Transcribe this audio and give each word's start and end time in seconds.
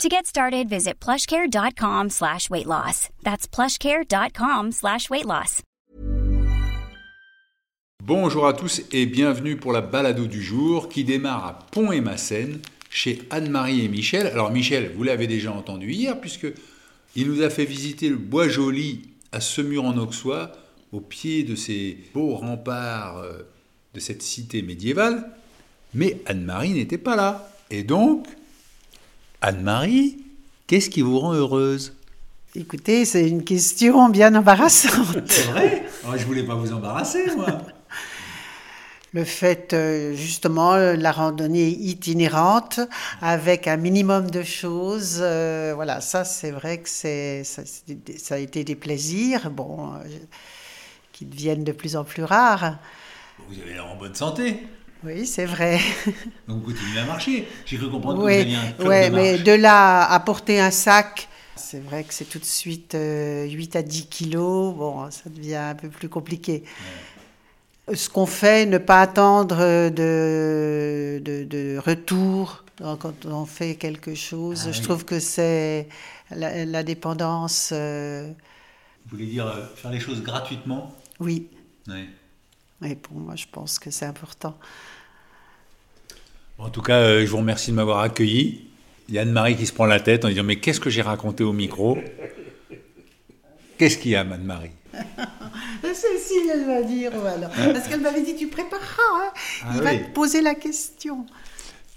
To 0.00 0.08
get 0.08 0.26
started, 0.26 0.68
visit 0.68 0.94
plushcare.com 0.98 2.10
slash 2.10 2.50
weight 2.50 2.66
loss. 2.66 3.08
That's 3.22 3.46
plushcare.com 3.46 4.72
slash 4.72 5.08
weight 5.10 5.26
loss. 5.26 5.62
Bonjour 8.04 8.48
à 8.48 8.52
tous 8.52 8.82
et 8.90 9.06
bienvenue 9.06 9.56
pour 9.56 9.72
la 9.72 9.80
balado 9.80 10.26
du 10.26 10.42
jour 10.42 10.88
qui 10.88 11.04
démarre 11.04 11.46
à 11.46 11.58
Pont 11.70 11.92
et 11.92 12.00
Massène 12.00 12.58
chez 12.90 13.22
Anne-Marie 13.30 13.84
et 13.84 13.88
Michel. 13.88 14.26
Alors 14.26 14.50
Michel, 14.50 14.92
vous 14.96 15.04
l'avez 15.04 15.28
déjà 15.28 15.52
entendu 15.52 15.92
hier 15.92 16.20
puisque 16.20 16.48
il 17.14 17.28
nous 17.28 17.42
a 17.42 17.48
fait 17.50 17.64
visiter 17.64 18.08
le 18.08 18.16
bois 18.16 18.48
joli 18.48 19.02
à 19.30 19.40
Semur 19.40 19.84
en 19.84 19.96
Auxois 19.98 20.50
au 20.90 21.00
pied 21.00 21.44
de 21.44 21.54
ces 21.54 21.96
beaux 22.12 22.34
remparts 22.34 23.18
euh, 23.18 23.48
de 23.94 24.00
cette 24.00 24.22
cité 24.22 24.62
médiévale. 24.62 25.30
Mais 25.94 26.20
Anne-Marie 26.26 26.72
n'était 26.72 26.98
pas 26.98 27.14
là. 27.14 27.52
Et 27.70 27.84
donc, 27.84 28.26
Anne-Marie, 29.44 30.18
qu'est-ce 30.68 30.88
qui 30.88 31.02
vous 31.02 31.18
rend 31.18 31.34
heureuse? 31.34 31.94
Écoutez, 32.54 33.04
c'est 33.04 33.28
une 33.28 33.42
question 33.42 34.08
bien 34.08 34.32
embarrassante. 34.36 35.18
C'est 35.28 35.50
vrai? 35.50 35.84
Oh, 36.06 36.12
Je 36.16 36.24
voulais 36.24 36.44
pas 36.44 36.54
vous 36.54 36.72
embarrasser, 36.72 37.26
moi. 37.36 37.46
Le 39.14 39.24
fait, 39.24 39.74
euh, 39.74 40.14
justement, 40.14 40.76
la 40.76 41.12
randonnée 41.12 41.68
itinérante 41.68 42.80
avec 43.20 43.66
un 43.66 43.76
minimum 43.76 44.30
de 44.30 44.42
choses, 44.42 45.18
euh, 45.20 45.72
voilà, 45.74 46.00
ça, 46.00 46.24
c'est 46.24 46.50
vrai 46.50 46.78
que 46.78 46.88
c'est, 46.88 47.44
ça, 47.44 47.62
ça, 48.16 48.36
a 48.36 48.38
été 48.38 48.64
des 48.64 48.76
plaisirs, 48.76 49.50
bon, 49.50 49.92
euh, 49.92 49.98
qui 51.12 51.26
deviennent 51.26 51.64
de 51.64 51.72
plus 51.72 51.96
en 51.96 52.04
plus 52.04 52.24
rares. 52.24 52.78
Vous 53.48 53.60
avez 53.60 53.74
l'air 53.74 53.86
en 53.86 53.96
bonne 53.96 54.14
santé. 54.14 54.62
Oui, 55.04 55.26
c'est 55.26 55.46
vrai. 55.46 55.78
Donc 56.48 56.62
vous 56.62 56.72
continuez 56.72 56.98
à 57.00 57.04
marcher. 57.04 57.48
J'ai 57.66 57.76
cru 57.76 57.90
comprendre 57.90 58.22
oui, 58.22 58.32
que 58.32 58.34
vous 58.36 58.40
aviez 58.40 58.56
un 58.56 58.72
club 58.72 58.86
ouais, 58.88 59.10
de 59.10 59.14
mais 59.14 59.38
de 59.38 59.52
là 59.52 60.04
à 60.10 60.20
porter 60.20 60.60
un 60.60 60.70
sac, 60.70 61.28
c'est 61.56 61.80
vrai 61.80 62.04
que 62.04 62.14
c'est 62.14 62.24
tout 62.24 62.38
de 62.38 62.44
suite 62.44 62.94
euh, 62.94 63.46
8 63.48 63.76
à 63.76 63.82
10 63.82 64.06
kilos. 64.06 64.74
Bon, 64.74 65.10
ça 65.10 65.28
devient 65.30 65.56
un 65.56 65.74
peu 65.74 65.88
plus 65.88 66.08
compliqué. 66.08 66.64
Ce 67.92 68.08
qu'on 68.08 68.26
fait, 68.26 68.64
ne 68.66 68.78
pas 68.78 69.02
attendre 69.02 69.56
de, 69.90 71.20
de, 71.24 71.44
de 71.44 71.78
retour 71.78 72.64
quand 72.78 73.26
on 73.26 73.44
fait 73.44 73.74
quelque 73.74 74.14
chose. 74.14 74.68
Ah 74.68 74.72
Je 74.72 74.78
oui. 74.78 74.82
trouve 74.82 75.04
que 75.04 75.18
c'est 75.20 75.88
la, 76.30 76.64
la 76.64 76.82
dépendance. 76.84 77.70
euh, 77.72 78.28
Vous 79.06 79.16
voulez 79.16 79.26
dire 79.26 79.46
euh, 79.46 79.66
faire 79.76 79.90
les 79.90 80.00
choses 80.00 80.22
gratuitement? 80.22 80.94
Oui. 81.20 81.48
Oui. 81.88 82.08
Et 82.84 82.96
pour 82.96 83.16
moi, 83.16 83.36
je 83.36 83.46
pense 83.50 83.78
que 83.78 83.90
c'est 83.90 84.06
important. 84.06 84.58
En 86.58 86.70
tout 86.70 86.82
cas, 86.82 86.98
euh, 86.98 87.26
je 87.26 87.30
vous 87.30 87.38
remercie 87.38 87.70
de 87.70 87.76
m'avoir 87.76 88.00
accueilli. 88.00 88.68
Il 89.08 89.14
y 89.14 89.18
a 89.18 89.22
Anne-Marie 89.22 89.56
qui 89.56 89.66
se 89.66 89.72
prend 89.72 89.86
la 89.86 90.00
tête 90.00 90.24
en 90.24 90.28
disant 90.28 90.44
Mais 90.44 90.56
qu'est-ce 90.56 90.80
que 90.80 90.90
j'ai 90.90 91.02
raconté 91.02 91.44
au 91.44 91.52
micro? 91.52 91.98
Qu'est-ce 93.78 93.98
qu'il 93.98 94.12
y 94.12 94.16
a, 94.16 94.20
Anne-Marie? 94.20 94.70
Cécile, 95.82 96.50
elle 96.52 96.66
va 96.66 96.82
dire, 96.82 97.10
voilà. 97.14 97.48
Parce 97.48 97.88
qu'elle 97.88 98.00
m'avait 98.00 98.22
dit, 98.22 98.36
tu 98.36 98.48
prépareras, 98.48 99.02
hein. 99.16 99.32
Ah 99.64 99.72
il 99.74 99.82
va 99.82 99.96
te 99.96 100.10
poser 100.12 100.40
la 100.40 100.54
question. 100.54 101.26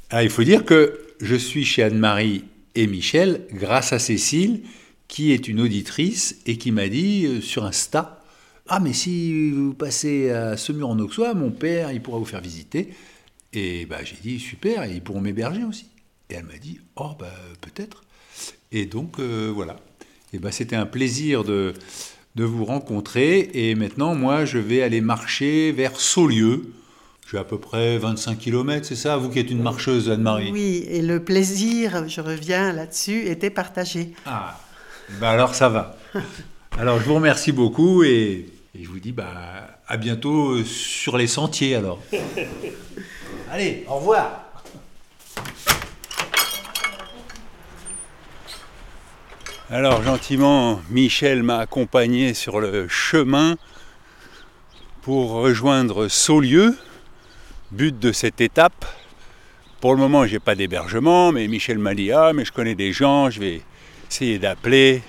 Ah, 0.10 0.24
il 0.24 0.30
faut 0.30 0.44
dire 0.44 0.66
que 0.66 1.00
je 1.22 1.36
suis 1.36 1.64
chez 1.64 1.84
Anne-Marie 1.84 2.46
et 2.76 2.88
Michel 2.88 3.46
grâce 3.52 3.94
à 3.94 4.00
Cécile, 4.00 4.64
qui 5.08 5.32
est 5.32 5.48
une 5.48 5.62
auditrice 5.62 6.38
et 6.46 6.58
qui 6.58 6.72
m'a 6.72 6.88
dit 6.88 7.26
euh, 7.26 7.42
sur 7.42 7.66
Insta 7.66 8.22
Ah, 8.68 8.80
mais 8.80 8.94
si 8.94 9.52
vous 9.52 9.74
passez 9.74 10.32
à 10.32 10.58
Semur 10.58 10.90
en 10.90 11.00
Auxois, 11.00 11.36
mon 11.36 11.52
père, 11.52 11.92
il 11.92 12.02
pourra 12.02 12.18
vous 12.18 12.26
faire 12.26 12.42
visiter. 12.42 12.90
Et 13.54 13.86
bah, 13.86 14.04
j'ai 14.04 14.18
dit 14.22 14.40
Super, 14.40 14.84
et 14.84 14.94
ils 14.94 15.02
pourront 15.02 15.22
m'héberger 15.22 15.64
aussi. 15.64 15.88
Et 16.30 16.36
elle 16.36 16.46
m'a 16.46 16.58
dit 16.58 16.80
Oh, 16.96 17.12
bah, 17.20 17.34
peut-être. 17.62 18.04
Et 18.72 18.86
donc, 18.86 19.20
euh, 19.20 19.52
voilà. 19.54 19.76
Et 20.34 20.40
bah, 20.40 20.52
c'était 20.52 20.76
un 20.76 20.88
plaisir 20.88 21.44
de, 21.44 21.74
de 22.36 22.44
vous 22.44 22.66
rencontrer. 22.66 23.52
Et 23.54 23.76
maintenant, 23.76 24.16
moi, 24.16 24.46
je 24.46 24.58
vais 24.58 24.82
aller 24.82 25.02
marcher 25.02 25.72
vers 25.72 26.00
Saulieu. 26.00 26.74
J'ai 27.32 27.38
à 27.38 27.44
peu 27.44 27.60
près 27.60 27.98
25 28.00 28.38
km, 28.38 28.86
c'est 28.86 28.96
ça 28.96 29.18
Vous 29.18 29.30
qui 29.30 29.40
êtes 29.40 29.50
une 29.50 29.62
marcheuse, 29.62 30.10
Anne-Marie? 30.10 30.52
Oui, 30.52 30.86
et 30.88 31.02
le 31.02 31.24
plaisir, 31.24 32.08
je 32.08 32.22
reviens 32.22 32.72
là-dessus, 32.72 33.28
était 33.28 33.50
partagé. 33.50 34.14
Ah, 34.26 34.60
bah 35.20 35.32
alors 35.32 35.56
ça 35.56 35.70
va. 35.70 35.98
Alors 36.78 37.00
je 37.00 37.06
vous 37.06 37.16
remercie 37.16 37.52
beaucoup 37.52 38.04
et, 38.04 38.46
et 38.78 38.84
je 38.84 38.90
vous 38.90 39.00
dis 39.00 39.12
bah, 39.12 39.80
à 39.88 39.98
bientôt 39.98 40.52
euh, 40.52 40.64
sur 40.64 41.18
les 41.18 41.28
sentiers 41.28 41.76
alors. 41.76 42.02
Allez, 43.52 43.86
au 43.88 43.96
revoir. 43.96 44.42
Alors 49.70 50.04
gentiment, 50.04 50.82
Michel 50.90 51.42
m'a 51.42 51.60
accompagné 51.60 52.34
sur 52.34 52.60
le 52.60 52.88
chemin 52.88 53.56
pour 55.02 55.32
rejoindre 55.32 56.08
Saulieu, 56.08 56.78
but 57.72 57.98
de 57.98 58.12
cette 58.12 58.42
étape. 58.42 58.86
Pour 59.80 59.94
le 59.94 60.00
moment, 60.00 60.26
j'ai 60.26 60.40
pas 60.40 60.56
d'hébergement, 60.56 61.32
mais 61.32 61.48
Michel 61.48 61.80
m'a 61.80 61.94
dit 61.94 62.12
ah 62.12 62.34
mais 62.34 62.44
je 62.44 62.52
connais 62.52 62.76
des 62.76 62.92
gens, 62.92 63.30
je 63.30 63.40
vais 63.40 63.62
essayer 64.10 64.38
d'appeler. 64.38 65.02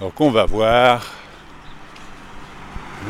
Donc 0.00 0.20
on 0.20 0.30
va 0.30 0.44
voir. 0.44 1.19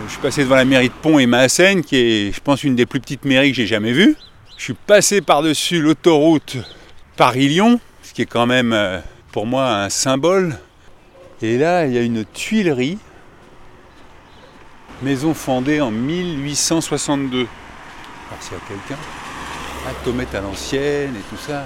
Je 0.07 0.13
suis 0.13 0.21
passé 0.21 0.45
devant 0.45 0.57
la 0.57 0.65
mairie 0.65 0.89
de 0.89 0.95
Pont 0.95 1.19
et 1.19 1.27
Massène, 1.27 1.83
qui 1.83 1.97
est, 1.97 2.33
je 2.33 2.41
pense, 2.41 2.65
une 2.65 2.77
des 2.77 2.87
plus 2.87 3.01
petites 3.01 3.25
mairies 3.25 3.51
que 3.51 3.57
j'ai 3.57 3.67
jamais 3.67 3.93
vues. 3.93 4.17
Je 4.57 4.65
suis 4.65 4.75
passé 4.75 5.21
par-dessus 5.21 5.81
l'autoroute 5.81 6.57
Paris-Lyon, 7.17 7.81
ce 8.03 8.13
qui 8.13 8.23
est 8.23 8.27
quand 8.27 8.47
même 8.47 8.73
euh, 8.73 9.01
pour 9.33 9.47
moi 9.47 9.69
un 9.75 9.89
symbole. 9.89 10.59
Et 11.43 11.59
là, 11.59 11.87
il 11.87 11.93
y 11.93 11.99
a 11.99 12.03
une 12.03 12.25
tuilerie, 12.25 12.99
maison 15.03 15.35
fondée 15.35 15.81
en 15.81 15.91
1862. 15.91 17.39
Alors 17.39 17.49
s'il 18.43 18.53
y 18.53 18.57
a 18.57 18.61
quelqu'un, 18.69 19.03
ah, 19.87 19.93
tomate 20.05 20.35
à 20.35 20.41
l'ancienne 20.41 21.17
et 21.17 21.35
tout 21.35 21.41
ça. 21.41 21.65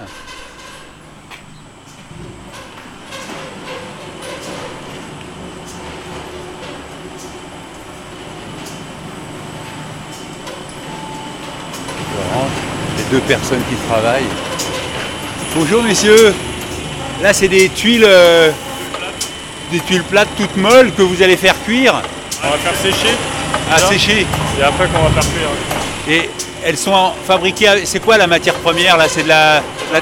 Je 12.12 12.34
rentre, 12.34 12.52
les 12.96 13.03
deux 13.14 13.20
personnes 13.20 13.62
qui 13.70 13.76
travaillent. 13.88 14.26
Bonjour 15.54 15.84
messieurs, 15.84 16.34
là 17.22 17.32
c'est 17.32 17.46
des 17.46 17.68
tuiles, 17.68 18.04
euh, 18.04 18.50
des 19.70 19.78
tuiles 19.78 20.02
plates 20.02 20.26
toutes 20.36 20.56
molles 20.56 20.90
que 20.96 21.02
vous 21.02 21.22
allez 21.22 21.36
faire 21.36 21.54
cuire 21.64 21.94
On 22.42 22.50
va 22.50 22.56
faire 22.58 22.74
sécher 22.82 23.14
à 23.72 23.78
Là. 23.80 23.86
sécher. 23.86 24.26
et 24.58 24.62
après 24.64 24.88
qu'on 24.88 24.98
va 25.08 25.10
faire 25.10 25.30
cuire. 25.32 25.48
Et 26.08 26.28
elles 26.64 26.76
sont 26.76 26.90
en- 26.92 27.14
fabriquées. 27.24 27.68
à- 27.68 27.86
C'est 27.86 28.00
quoi 28.00 28.18
la 28.18 28.26
matière 28.26 28.54
première 28.54 28.96
là? 28.96 29.04
C'est 29.08 29.22
de 29.22 29.28
la. 29.28 29.62
la- 29.92 30.00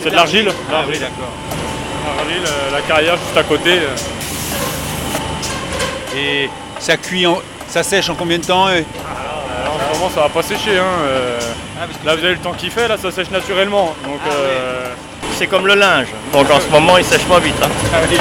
C'est 0.00 0.10
de 0.10 0.14
l'argile 0.14 0.52
Ah 0.72 0.84
oui, 0.88 0.98
d'accord. 1.00 1.32
L'argile, 2.16 2.44
euh, 2.46 2.70
la 2.72 2.80
carrière 2.82 3.16
juste 3.16 3.36
à 3.36 3.42
côté. 3.42 3.70
euh. 3.72 3.96
Et 6.16 6.48
ça 6.78 6.96
cuit, 6.96 7.26
en- 7.26 7.40
ça 7.68 7.82
sèche 7.82 8.08
en 8.08 8.14
combien 8.14 8.38
de 8.38 8.44
temps 8.44 8.68
euh? 8.68 8.82
Ça 10.08 10.20
va 10.22 10.28
pas 10.28 10.42
sécher. 10.42 10.78
Hein. 10.78 10.84
euh. 11.04 11.38
Ah, 11.80 11.86
Là 12.04 12.14
vous 12.16 12.24
avez 12.24 12.34
le 12.34 12.40
temps 12.40 12.52
qu'il 12.52 12.70
fait, 12.70 12.88
là 12.88 12.96
ça 12.96 13.10
sèche 13.10 13.30
naturellement. 13.30 13.94
Donc 14.04 14.18
Ah, 14.26 14.32
euh, 14.32 14.86
C'est 15.38 15.46
comme 15.46 15.66
le 15.66 15.74
linge. 15.74 16.08
Donc 16.32 16.50
en 16.50 16.60
ce 16.60 16.68
moment, 16.70 16.96
il 16.98 17.04
sèche 17.04 17.22
pas 17.24 17.38
vite. 17.38 17.54
hein. 17.62 17.68
Ah 17.94 17.98
oui. 18.10 18.16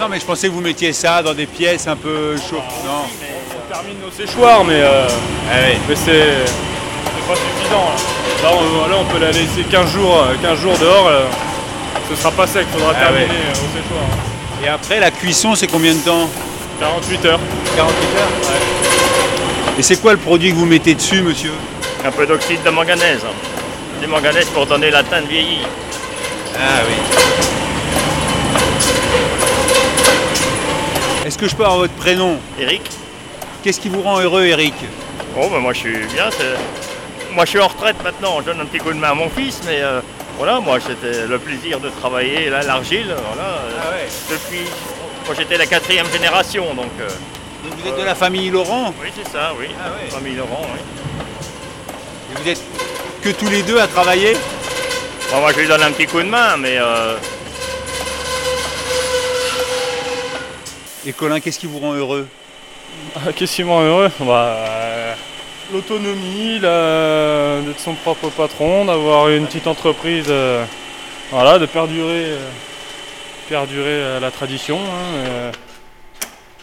Non 0.00 0.06
mais 0.08 0.18
je 0.18 0.24
pensais 0.24 0.48
que 0.48 0.52
vous 0.52 0.60
mettiez 0.62 0.92
ça 0.92 1.22
dans 1.22 1.34
des 1.34 1.46
pièces 1.46 1.86
un 1.86 1.96
peu 1.96 2.34
chaudes. 2.36 2.60
Non. 2.86 3.04
on 3.04 3.72
termine 3.72 3.96
nos 4.04 4.10
séchoirs, 4.10 4.64
mais, 4.64 4.80
euh, 4.80 5.06
Ah 5.50 5.56
oui. 5.68 5.78
mais 5.88 5.94
c'est 5.94 6.44
c'est 6.44 7.28
pas 7.28 7.34
suffisant. 7.36 7.84
Là, 8.42 8.50
Là, 8.50 8.56
on, 8.56 8.88
là, 8.88 8.96
on 8.98 9.04
peut 9.04 9.18
la 9.20 9.30
laisser 9.32 9.62
15 9.70 9.90
jours, 9.92 10.16
euh, 10.16 10.34
15 10.42 10.58
jours 10.58 10.78
dehors. 10.78 11.06
euh, 11.08 11.24
ce 12.08 12.16
sera 12.16 12.30
pas 12.32 12.46
sec, 12.46 12.66
faudra 12.72 12.92
Ah 12.96 13.00
terminer 13.04 13.24
euh, 13.26 13.52
au 13.52 13.54
séchoir. 13.54 14.02
hein. 14.02 14.64
Et 14.64 14.68
après 14.68 14.98
la 15.00 15.10
cuisson 15.10 15.54
c'est 15.54 15.66
combien 15.66 15.92
de 15.94 15.98
temps? 16.00 16.28
48 16.80 17.24
heures. 17.26 17.40
48 17.76 18.18
heures? 18.18 18.89
Et 19.80 19.82
c'est 19.82 19.96
quoi 19.96 20.12
le 20.12 20.18
produit 20.18 20.50
que 20.50 20.56
vous 20.56 20.66
mettez 20.66 20.94
dessus 20.94 21.22
monsieur 21.22 21.52
Un 22.04 22.10
peu 22.10 22.26
d'oxyde 22.26 22.62
de 22.62 22.68
manganèse. 22.68 23.24
Du 24.02 24.06
manganèse 24.08 24.44
pour 24.48 24.66
donner 24.66 24.90
la 24.90 25.02
teinte 25.02 25.24
vieillie. 25.24 25.62
Ah 26.54 26.82
oui. 26.86 26.94
Est-ce 31.24 31.38
que 31.38 31.48
je 31.48 31.56
peux 31.56 31.64
avoir 31.64 31.78
votre 31.78 31.94
prénom 31.94 32.38
Eric 32.58 32.82
Qu'est-ce 33.62 33.80
qui 33.80 33.88
vous 33.88 34.02
rend 34.02 34.20
heureux, 34.20 34.44
Eric 34.44 34.74
Oh, 35.34 35.48
ben 35.50 35.60
moi 35.60 35.72
je 35.72 35.78
suis 35.78 35.96
bien. 36.12 36.28
Moi 37.32 37.46
je 37.46 37.50
suis 37.52 37.60
en 37.60 37.68
retraite 37.68 37.96
maintenant, 38.04 38.36
je 38.40 38.52
donne 38.52 38.60
un 38.60 38.66
petit 38.66 38.80
coup 38.80 38.92
de 38.92 38.98
main 38.98 39.12
à 39.12 39.14
mon 39.14 39.30
fils, 39.30 39.62
mais 39.64 39.80
euh, 39.80 40.02
voilà, 40.36 40.60
moi 40.60 40.76
c'était 40.78 41.26
le 41.26 41.38
plaisir 41.38 41.80
de 41.80 41.88
travailler 41.88 42.50
là, 42.50 42.60
l'argile. 42.64 43.06
Voilà, 43.32 43.48
euh, 43.48 44.06
depuis. 44.30 44.66
Moi 45.24 45.34
j'étais 45.38 45.56
la 45.56 45.64
quatrième 45.64 46.12
génération, 46.12 46.74
donc. 46.74 46.90
euh, 47.00 47.08
Donc 47.64 47.74
Vous 47.78 47.88
êtes 47.88 47.98
de 47.98 48.04
la 48.04 48.14
famille 48.14 48.50
Laurent? 48.50 48.94
Oui, 49.02 49.08
c'est 49.14 49.28
ça, 49.30 49.52
oui. 49.58 49.66
Ah. 49.78 49.90
Famille 50.10 50.34
Laurent, 50.36 50.62
oui. 50.72 50.80
et 52.32 52.42
vous 52.42 52.48
êtes 52.48 52.60
que 53.22 53.28
tous 53.30 53.48
les 53.50 53.62
deux 53.62 53.78
à 53.78 53.86
travailler? 53.86 54.34
Bon, 55.30 55.40
moi 55.40 55.52
je 55.52 55.60
lui 55.60 55.68
donne 55.68 55.82
un 55.82 55.92
petit 55.92 56.06
coup 56.06 56.18
de 56.18 56.28
main, 56.28 56.56
mais 56.56 56.76
euh, 56.78 57.16
Et 61.06 61.12
Colin, 61.12 61.40
qu'est-ce 61.40 61.58
qui 61.58 61.66
vous 61.66 61.78
rend 61.78 61.94
heureux? 61.94 62.26
Ah, 63.16 63.32
Qu'est-ce 63.34 63.56
qui 63.56 63.64
me 63.64 63.70
rend 63.70 63.82
heureux? 63.82 64.10
Bah, 64.20 64.56
euh, 64.58 65.14
L'autonomie, 65.72 66.58
la- 66.58 67.60
d'être 67.64 67.78
son 67.80 67.94
propre 67.94 68.28
patron, 68.30 68.84
d'avoir 68.86 69.28
une 69.28 69.46
petite 69.46 69.66
entreprise, 69.68 70.26
euh, 70.28 70.64
voilà, 71.30 71.58
de 71.60 71.66
perdurer, 71.66 72.24
euh, 72.32 72.48
perdurer 73.48 73.84
euh, 73.86 74.20
la 74.20 74.30
tradition, 74.32 74.78
hein, 74.78 75.14
euh, 75.26 75.52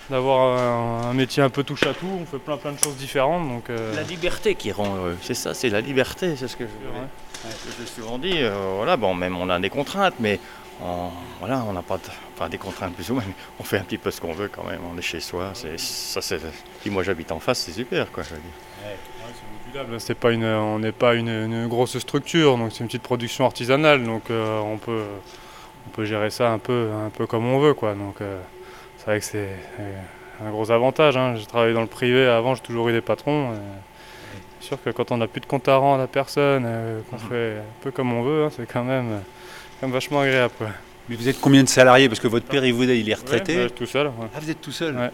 d'avoir 0.10 0.58
un, 0.58 1.10
un 1.10 1.14
métier 1.14 1.44
un 1.44 1.50
peu 1.50 1.64
touche 1.64 1.84
à 1.84 1.94
tout, 1.94 2.08
on 2.22 2.26
fait 2.26 2.38
plein 2.40 2.58
plein 2.58 2.72
de 2.72 2.80
choses 2.80 2.96
différentes. 2.96 3.48
Donc, 3.48 3.70
euh, 3.70 3.96
la 3.96 4.04
liberté 4.04 4.56
qui 4.56 4.72
rend 4.72 4.96
heureux. 4.96 5.18
C'est 5.22 5.34
ça, 5.34 5.54
c'est 5.54 5.70
la 5.70 5.82
liberté, 5.82 6.36
c'est 6.36 6.48
ce 6.48 6.56
que 6.56 6.66
je, 6.66 6.70
ouais. 6.70 7.08
ce 7.50 7.66
que 7.66 7.72
j'ai 7.80 7.88
souvent 7.88 8.18
dit. 8.18 8.42
euh, 8.42 8.74
voilà, 8.78 8.98
bon, 8.98 9.14
même 9.14 9.38
on 9.38 9.50
a 9.50 9.60
des 9.60 9.70
contraintes, 9.70 10.16
mais 10.20 10.40
on, 10.82 11.10
voilà, 11.40 11.64
on 11.68 11.74
n'a 11.74 11.82
pas 11.82 11.98
de, 11.98 12.04
enfin, 12.36 12.50
des 12.50 12.58
contraintes 12.58 12.94
plus 12.94 13.10
ou 13.12 13.16
moins, 13.16 13.24
mais 13.28 13.34
on 13.60 13.64
fait 13.64 13.78
un 13.80 13.84
petit 13.84 13.98
peu 13.98 14.12
ce 14.12 14.22
qu'on 14.22 14.34
veut 14.34 14.50
quand 14.50 14.64
même. 14.64 14.80
On 14.94 14.98
est 14.98 15.02
chez 15.02 15.20
soi. 15.20 15.52
C'est, 15.54 15.80
ça, 15.80 16.22
c'est, 16.22 16.40
si 16.82 16.90
moi 16.90 17.04
j'habite 17.04 17.32
en 17.32 17.40
face, 17.40 17.60
c'est 17.60 17.72
super, 17.74 18.12
quoi. 18.12 18.24
Je 18.24 18.30
veux 18.30 18.42
dire. 18.42 18.98
modulable, 19.66 20.00
C'est 20.00 20.16
pas 20.16 20.32
une, 20.32 20.46
on 20.46 20.80
n'est 20.80 20.92
pas 20.92 21.16
une, 21.16 21.30
une 21.30 21.68
grosse 21.68 21.98
structure, 21.98 22.58
donc 22.58 22.72
c'est 22.72 22.80
une 22.80 22.88
petite 22.88 23.02
production 23.04 23.46
artisanale, 23.46 24.04
donc 24.04 24.30
euh, 24.30 24.60
on 24.60 24.78
peut, 24.78 25.04
on 25.88 25.90
peut 25.90 26.06
gérer 26.06 26.30
ça 26.30 26.52
un 26.52 26.60
peu, 26.60 26.90
un 27.06 27.10
peu 27.10 27.26
comme 27.28 27.46
on 27.46 27.60
veut, 27.60 27.74
quoi. 27.74 27.94
Donc 27.94 28.22
euh, 28.22 28.40
c'est 29.08 29.12
vrai 29.12 29.20
que 29.20 29.26
c'est 29.26 29.50
euh, 29.80 30.46
un 30.46 30.52
gros 30.52 30.70
avantage. 30.70 31.16
hein. 31.16 31.36
J'ai 31.36 31.46
travaillé 31.46 31.74
dans 31.74 31.82
le 31.82 31.88
privé 31.88 32.28
avant, 32.28 32.56
j'ai 32.56 32.62
toujours 32.62 32.90
eu 32.90 32.92
des 32.92 33.00
patrons. 33.00 33.54
et 33.54 33.58
C'est 34.60 34.68
sûr 34.68 34.84
que 34.84 34.90
quand 34.90 35.12
on 35.14 35.18
n'a 35.18 35.28
plus 35.28 35.40
de 35.40 35.46
compte 35.46 35.66
à 35.70 35.78
rendre 35.78 36.04
à 36.04 36.08
personne, 36.08 36.64
euh, 36.68 37.00
qu'on 37.10 37.18
fait 37.18 37.60
un 37.60 37.82
peu 37.84 37.92
comme 37.92 38.12
on 38.12 38.22
veut, 38.24 38.44
hein, 38.44 38.50
c'est 38.54 38.66
quand 38.70 38.84
même, 38.84 39.12
euh, 39.12 39.20
quand 39.80 39.88
même 39.88 39.94
vachement 39.94 40.20
agréable. 40.20 40.54
Quoi. 40.58 40.68
Mais 41.08 41.16
vous 41.16 41.30
êtes 41.30 41.40
combien 41.40 41.64
de 41.64 41.70
salariés? 41.70 42.10
Parce 42.10 42.20
que 42.20 42.28
votre 42.28 42.48
père, 42.48 42.66
il, 42.66 42.74
vous, 42.74 42.84
il 42.84 43.10
est 43.10 43.14
retraité. 43.14 43.56
Ouais, 43.56 43.64
bah, 43.68 43.74
tout 43.74 43.86
seul. 43.86 44.08
ouais. 44.08 44.28
Ah, 44.36 44.40
vous 44.42 44.52
êtes 44.52 44.60
tout 44.60 44.74
seul? 44.74 44.94
Ouais. 44.98 45.10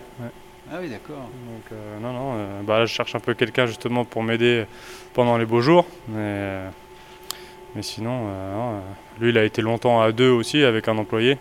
Ah 0.72 0.78
oui, 0.82 0.90
d'accord. 0.90 1.18
Donc 1.18 1.72
euh, 1.72 2.00
non, 2.02 2.14
non, 2.14 2.34
euh, 2.36 2.62
bah, 2.64 2.80
là, 2.80 2.86
je 2.88 2.94
cherche 2.96 3.14
un 3.14 3.20
peu 3.20 3.36
quelqu'un 3.36 3.68
justement 3.68 4.06
pour 4.06 4.24
m'aider 4.24 4.66
pendant 5.14 5.38
les 5.38 5.46
beaux 5.46 5.62
jours. 5.62 5.86
Mais, 6.08 6.16
euh, 6.18 6.70
mais 7.76 7.84
sinon, 7.84 8.22
euh, 8.28 8.54
non, 8.56 8.72
euh, 8.72 8.80
lui, 9.20 9.30
il 9.30 9.38
a 9.38 9.44
été 9.44 9.62
longtemps 9.62 10.02
à 10.02 10.12
deux 10.12 10.32
aussi 10.32 10.64
avec 10.64 10.88
un 10.88 10.98
employé. 10.98 11.38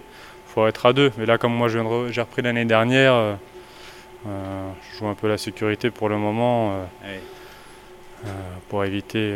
Il 0.52 0.54
faut 0.54 0.66
être 0.66 0.84
à 0.84 0.92
deux. 0.92 1.10
Mais 1.16 1.24
là, 1.24 1.38
comme 1.38 1.54
moi, 1.54 1.68
j'ai 1.68 1.80
repris 2.20 2.42
l'année 2.42 2.66
dernière, 2.66 3.14
euh, 3.14 3.34
euh, 4.26 4.70
je 4.92 4.98
joue 4.98 5.06
un 5.06 5.14
peu 5.14 5.26
la 5.26 5.38
sécurité 5.38 5.90
pour 5.90 6.10
le 6.10 6.18
moment. 6.18 6.72
euh, 6.72 6.84
euh, 8.26 8.28
pour 8.68 8.84
éviter, 8.84 9.34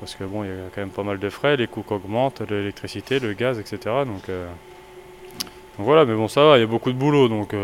parce 0.00 0.16
que 0.16 0.24
bon, 0.24 0.42
il 0.42 0.48
y 0.48 0.52
a 0.52 0.70
quand 0.74 0.80
même 0.80 0.90
pas 0.90 1.04
mal 1.04 1.18
de 1.18 1.28
frais, 1.30 1.56
les 1.56 1.68
coûts 1.68 1.84
augmentent, 1.90 2.40
l'électricité, 2.50 3.20
le 3.20 3.32
gaz, 3.32 3.58
etc. 3.60 3.78
Donc, 4.04 4.26
donc 4.26 5.86
voilà, 5.86 6.04
mais 6.04 6.14
bon, 6.14 6.26
ça 6.26 6.42
va, 6.44 6.58
il 6.58 6.60
y 6.62 6.64
a 6.64 6.66
beaucoup 6.66 6.90
de 6.90 6.98
boulot, 6.98 7.28
donc 7.28 7.54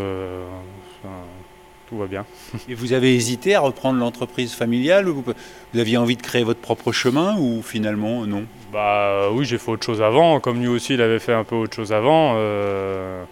tout 1.88 1.98
va 1.98 2.06
bien. 2.06 2.24
Et 2.68 2.74
vous 2.74 2.92
avez 2.92 3.14
hésité 3.14 3.54
à 3.54 3.60
reprendre 3.60 3.98
l'entreprise 3.98 4.54
familiale 4.54 5.08
ou 5.08 5.22
vous, 5.22 5.80
aviez 5.80 5.96
envie 5.96 6.16
de 6.16 6.22
créer 6.22 6.44
votre 6.44 6.60
propre 6.60 6.92
chemin 6.92 7.36
ou 7.38 7.62
finalement 7.62 8.26
non? 8.26 8.44
Bah 8.72 9.30
oui, 9.30 9.44
j'ai 9.44 9.58
fait 9.58 9.70
autre 9.70 9.84
chose 9.84 10.02
avant, 10.02 10.40
comme 10.40 10.60
lui 10.60 10.68
aussi, 10.68 10.94
il 10.94 11.02
avait 11.02 11.18
fait 11.20 11.34
un 11.34 11.44
peu 11.44 11.56
autre 11.56 11.74
chose 11.74 11.92
avant. 11.92 12.34
euh, 12.36 13.24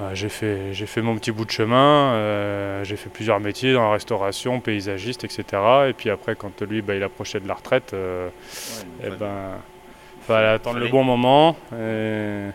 euh, 0.00 0.10
j'ai 0.14 0.28
fait, 0.28 0.74
fait 0.74 1.02
mon 1.02 1.16
petit 1.16 1.32
bout 1.32 1.44
de 1.44 1.50
chemin, 1.50 2.12
euh, 2.12 2.84
j'ai 2.84 2.96
fait 2.96 3.08
plusieurs 3.08 3.40
métiers 3.40 3.72
dans 3.72 3.82
la 3.82 3.90
restauration, 3.90 4.60
paysagiste, 4.60 5.24
etc. 5.24 5.44
Et 5.88 5.92
puis 5.92 6.08
après, 6.08 6.36
quand 6.36 6.62
lui, 6.62 6.82
bah, 6.82 6.94
il 6.94 7.02
approchait 7.02 7.40
de 7.40 7.48
la 7.48 7.54
retraite, 7.54 7.94
euh, 7.94 8.28
Eh 9.02 9.10
ben, 9.10 9.58
fallait 10.22 10.48
attendre 10.48 10.78
le 10.78 10.88
bon 10.88 11.02
moment. 11.02 11.56
Et, 11.72 12.50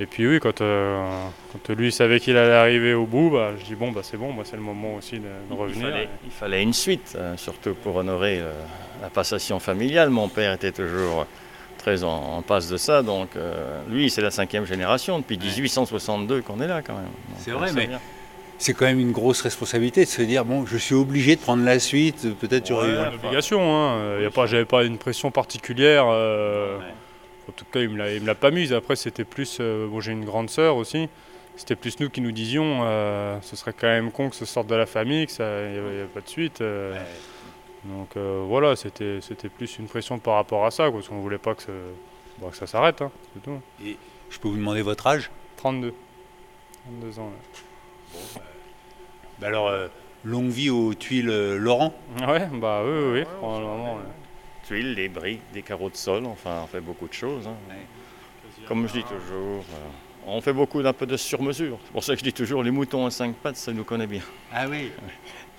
et 0.00 0.06
puis 0.06 0.26
oui, 0.26 0.40
quand, 0.40 0.60
euh, 0.60 1.04
quand 1.52 1.74
lui 1.74 1.92
savait 1.92 2.18
qu'il 2.20 2.36
allait 2.36 2.52
arriver 2.54 2.94
au 2.94 3.06
bout, 3.06 3.30
bah, 3.30 3.52
je 3.58 3.64
dis 3.64 3.74
bon, 3.74 3.92
bah, 3.92 4.00
c'est 4.02 4.16
bon, 4.16 4.34
bah, 4.34 4.42
c'est 4.44 4.56
le 4.56 4.62
moment 4.62 4.96
aussi 4.96 5.16
de, 5.18 5.22
de 5.24 5.28
Il 5.50 5.56
revenir. 5.56 5.88
fallait, 5.88 6.08
il 6.24 6.30
fallait 6.30 6.62
une 6.62 6.72
suite, 6.72 7.14
euh, 7.16 7.36
surtout 7.36 7.74
pour 7.74 7.96
honorer 7.96 8.40
euh, 8.40 8.52
la 9.02 9.08
passation 9.10 9.60
familiale. 9.60 10.10
Mon 10.10 10.28
père 10.28 10.52
était 10.52 10.72
toujours 10.72 11.26
très 11.78 12.02
en, 12.02 12.08
en 12.08 12.42
passe 12.42 12.68
de 12.70 12.76
ça, 12.76 13.02
donc 13.02 13.36
euh, 13.36 13.78
lui, 13.88 14.10
c'est 14.10 14.22
la 14.22 14.30
cinquième 14.30 14.64
génération, 14.66 15.18
depuis 15.18 15.38
1862 15.38 16.42
qu'on 16.42 16.60
est 16.60 16.66
là 16.68 16.82
quand 16.82 16.94
même. 16.94 17.04
C'est 17.38 17.50
vrai, 17.52 17.72
mais. 17.72 17.88
C'est 18.56 18.72
quand 18.72 18.84
même 18.86 19.00
une 19.00 19.10
grosse 19.12 19.42
responsabilité 19.42 20.04
de 20.04 20.08
se 20.08 20.22
dire 20.22 20.44
bon, 20.44 20.64
je 20.64 20.76
suis 20.78 20.94
obligé 20.94 21.34
de 21.34 21.40
prendre 21.40 21.64
la 21.64 21.80
suite. 21.80 22.38
Peut-être 22.38 22.68
j'aurais 22.68 22.88
eu. 22.88 22.92
Ouais, 22.96 23.08
une 23.08 23.14
obligation, 23.16 23.60
hein. 23.60 24.20
Y 24.22 24.26
a 24.26 24.30
pas, 24.30 24.46
j'avais 24.46 24.64
pas 24.64 24.84
une 24.84 24.96
pression 24.96 25.32
particulière. 25.32 26.04
euh, 26.08 26.78
En 27.48 27.52
tout 27.52 27.64
cas, 27.70 27.80
il 27.80 27.90
me 27.90 27.98
l'a, 27.98 28.12
il 28.14 28.22
me 28.22 28.26
l'a 28.26 28.34
pas 28.34 28.50
mise. 28.50 28.72
Après, 28.72 28.96
c'était 28.96 29.24
plus. 29.24 29.58
euh, 29.60 29.86
bon, 29.88 30.00
j'ai 30.00 30.12
une 30.12 30.24
grande 30.24 30.48
sœur 30.50 30.76
aussi. 30.76 31.08
C'était 31.56 31.76
plus 31.76 32.00
nous 32.00 32.10
qui 32.10 32.20
nous 32.20 32.32
disions, 32.32 32.80
euh, 32.82 33.38
ce 33.42 33.54
serait 33.54 33.72
quand 33.72 33.86
même 33.86 34.10
con 34.10 34.28
que 34.28 34.34
ce 34.34 34.44
sorte 34.44 34.66
de 34.66 34.74
la 34.74 34.86
famille, 34.86 35.26
que 35.26 35.32
ça, 35.32 35.44
y 35.44 35.78
avait, 35.78 36.04
pas 36.12 36.20
de 36.20 36.28
suite. 36.28 36.60
euh. 36.60 36.98
Donc 37.84 38.16
voilà, 38.16 38.74
c'était, 38.74 39.20
plus 39.56 39.78
une 39.78 39.86
pression 39.86 40.18
par 40.18 40.34
rapport 40.34 40.64
à 40.66 40.70
ça, 40.72 40.84
quoi, 40.84 40.94
parce 40.94 41.08
qu'on 41.08 41.20
voulait 41.20 41.38
pas 41.38 41.54
que, 41.54 41.70
bon, 42.38 42.48
que 42.48 42.56
ça 42.56 42.66
s'arrête, 42.66 43.02
hein, 43.02 43.10
tout. 43.44 43.60
Je 44.30 44.38
peux 44.40 44.48
vous 44.48 44.56
demander 44.56 44.82
votre 44.82 45.06
âge? 45.06 45.30
32. 45.58 45.94
32 47.00 47.18
ans. 47.20 47.30
Là. 47.30 48.40
Bah 49.38 49.46
Alors, 49.46 49.72
longue 50.24 50.48
vie 50.50 50.70
aux 50.70 50.92
tuiles 50.94 51.54
Laurent. 51.56 51.94
Ouais, 52.26 52.48
bah 52.54 52.82
oui, 52.84 52.90
oui, 52.90 53.10
oui, 53.20 53.24
probablement. 53.38 53.94
ouais. 53.94 54.00
Tuiles, 54.66 54.94
des 54.94 55.08
briques, 55.08 55.42
des 55.52 55.62
carreaux 55.62 55.90
de 55.90 55.96
sol, 55.96 56.24
enfin 56.26 56.60
on 56.64 56.66
fait 56.66 56.80
beaucoup 56.80 57.06
de 57.08 57.12
choses. 57.12 57.46
hein. 57.46 57.54
Comme 58.66 58.86
je 58.88 58.94
dis 58.94 59.02
toujours, 59.02 59.64
euh, 59.74 59.88
on 60.26 60.40
fait 60.40 60.52
beaucoup 60.54 60.82
d'un 60.82 60.92
peu 60.94 61.04
de 61.06 61.16
sur-mesure. 61.18 61.78
C'est 61.84 61.92
pour 61.92 62.02
ça 62.04 62.14
que 62.14 62.20
je 62.20 62.24
dis 62.24 62.32
toujours, 62.32 62.62
les 62.62 62.70
moutons 62.70 63.04
à 63.04 63.10
cinq 63.10 63.34
pattes, 63.36 63.56
ça 63.56 63.72
nous 63.72 63.84
connaît 63.84 64.06
bien. 64.06 64.22
Ah 64.52 64.66
oui. 64.68 64.90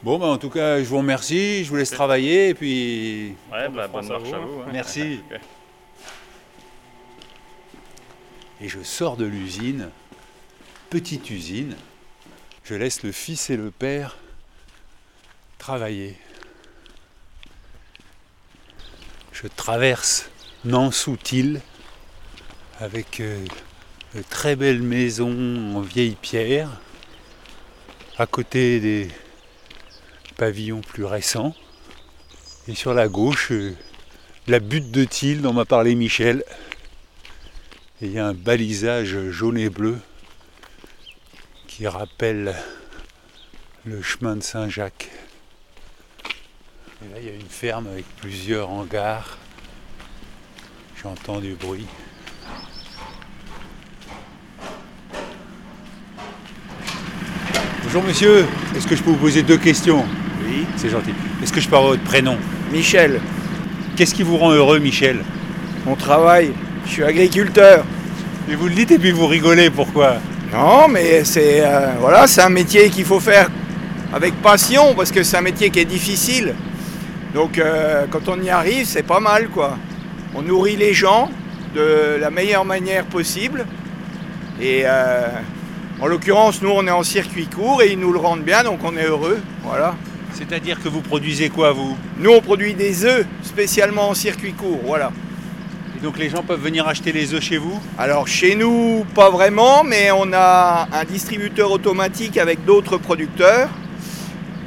Bon, 0.01 0.17
bah, 0.17 0.25
en 0.27 0.37
tout 0.37 0.49
cas, 0.49 0.79
je 0.79 0.85
vous 0.85 0.97
remercie. 0.97 1.63
Je 1.63 1.69
vous 1.69 1.75
laisse 1.77 1.91
travailler 1.91 2.49
et 2.49 2.53
puis. 2.53 3.35
Ouais, 3.51 3.69
bah, 3.69 3.87
bonne 3.87 4.05
à 4.05 4.09
marche 4.19 4.23
vous, 4.23 4.35
à 4.35 4.39
vous. 4.39 4.61
hein. 4.61 4.65
Merci. 4.71 5.19
Et 8.61 8.69
je 8.69 8.81
sors 8.83 9.17
de 9.17 9.25
l'usine, 9.25 9.89
petite 10.89 11.29
usine. 11.29 11.75
Je 12.63 12.73
laisse 12.75 13.03
le 13.03 13.11
fils 13.11 13.49
et 13.49 13.57
le 13.57 13.69
père 13.69 14.17
travailler. 15.57 16.15
Je 19.35 19.49
traverse 19.49 20.29
Nansoutil 20.63 21.57
avec 22.79 23.19
euh, 23.19 23.45
de 24.15 24.21
très 24.21 24.55
belles 24.55 24.81
maisons 24.81 25.75
en 25.75 25.81
vieille 25.81 26.15
pierre, 26.15 26.69
à 28.17 28.27
côté 28.27 28.79
des 28.79 29.09
pavillons 30.37 30.79
plus 30.79 31.03
récents. 31.03 31.53
Et 32.69 32.75
sur 32.75 32.93
la 32.93 33.09
gauche, 33.09 33.51
euh, 33.51 33.75
la 34.47 34.61
butte 34.61 34.89
de 34.91 35.03
Til 35.03 35.41
dont 35.41 35.51
m'a 35.51 35.65
parlé 35.65 35.95
Michel. 35.95 36.45
Il 38.01 38.13
y 38.13 38.19
a 38.19 38.27
un 38.27 38.33
balisage 38.33 39.31
jaune 39.31 39.57
et 39.57 39.69
bleu 39.69 39.97
qui 41.67 41.89
rappelle 41.89 42.55
le 43.83 44.01
chemin 44.01 44.37
de 44.37 44.43
Saint-Jacques. 44.43 45.11
Et 47.05 47.13
là, 47.13 47.19
il 47.21 47.27
y 47.27 47.29
a 47.29 47.35
une 47.35 47.49
ferme 47.49 47.87
avec 47.91 48.05
plusieurs 48.19 48.69
hangars. 48.69 49.37
J'entends 51.03 51.39
du 51.39 51.53
bruit. 51.53 51.85
Bonjour 57.83 58.03
monsieur, 58.03 58.45
est-ce 58.75 58.87
que 58.87 58.95
je 58.95 59.03
peux 59.03 59.11
vous 59.11 59.17
poser 59.17 59.43
deux 59.43 59.57
questions 59.57 60.03
Oui, 60.45 60.65
C'est 60.77 60.89
gentil. 60.89 61.13
Est-ce 61.43 61.53
que 61.53 61.61
je 61.61 61.69
peux 61.69 61.75
avoir 61.75 61.91
votre 61.91 62.03
prénom 62.03 62.37
Michel, 62.71 63.21
Qu'est-ce 63.95 64.15
qui 64.15 64.23
vous 64.23 64.37
rend 64.37 64.51
heureux 64.51 64.79
Michel 64.79 65.23
mon 65.85 65.95
travail, 65.95 66.51
je 66.87 66.91
suis 66.91 67.03
agriculteur. 67.03 67.85
Et 68.49 68.55
vous 68.55 68.67
le 68.67 68.73
dites 68.73 68.89
et 68.89 68.97
puis 68.97 69.11
vous 69.11 69.27
rigolez, 69.27 69.69
pourquoi 69.69 70.15
Non, 70.51 70.87
mais 70.87 71.23
c'est 71.23 71.63
euh, 71.63 71.91
voilà, 71.99 72.25
c'est 72.25 72.41
un 72.41 72.49
métier 72.49 72.89
qu'il 72.89 73.05
faut 73.05 73.19
faire 73.19 73.49
avec 74.11 74.33
passion 74.41 74.95
parce 74.95 75.11
que 75.11 75.21
c'est 75.21 75.37
un 75.37 75.41
métier 75.41 75.69
qui 75.69 75.79
est 75.79 75.85
difficile. 75.85 76.55
Donc 77.35 77.59
euh, 77.59 78.05
quand 78.09 78.29
on 78.29 78.41
y 78.41 78.49
arrive, 78.49 78.85
c'est 78.87 79.03
pas 79.03 79.19
mal 79.19 79.49
quoi. 79.49 79.77
On 80.33 80.41
nourrit 80.41 80.77
les 80.77 80.93
gens 80.93 81.29
de 81.75 82.17
la 82.19 82.31
meilleure 82.31 82.65
manière 82.65 83.05
possible 83.05 83.65
et 84.61 84.83
euh, 84.85 85.27
En 86.01 86.07
l'occurrence, 86.07 86.61
nous, 86.61 86.69
on 86.69 86.85
est 86.87 86.91
en 86.91 87.03
circuit 87.03 87.47
court 87.47 87.81
et 87.81 87.93
ils 87.93 87.99
nous 87.99 88.11
le 88.11 88.19
rendent 88.19 88.43
bien, 88.43 88.63
donc 88.63 88.79
on 88.83 88.97
est 88.97 89.05
heureux. 89.05 89.39
Voilà. 89.63 89.95
C'est-à-dire 90.33 90.81
que 90.83 90.89
vous 90.89 90.99
produisez 90.99 91.49
quoi, 91.49 91.71
vous? 91.71 91.95
Nous, 92.19 92.29
on 92.31 92.41
produit 92.41 92.73
des 92.73 93.05
œufs 93.05 93.25
spécialement 93.43 94.09
en 94.09 94.13
circuit 94.13 94.51
court. 94.51 94.81
Voilà. 94.83 95.13
Et 95.97 96.03
donc 96.03 96.19
les 96.19 96.29
gens 96.29 96.43
peuvent 96.43 96.59
venir 96.59 96.85
acheter 96.85 97.13
les 97.13 97.33
œufs 97.33 97.41
chez 97.41 97.57
vous? 97.57 97.79
Alors 97.97 98.27
chez 98.27 98.55
nous, 98.55 99.05
pas 99.15 99.29
vraiment, 99.29 99.85
mais 99.85 100.11
on 100.11 100.33
a 100.33 100.89
un 100.91 101.05
distributeur 101.05 101.71
automatique 101.71 102.37
avec 102.37 102.65
d'autres 102.65 102.97
producteurs. 102.97 103.69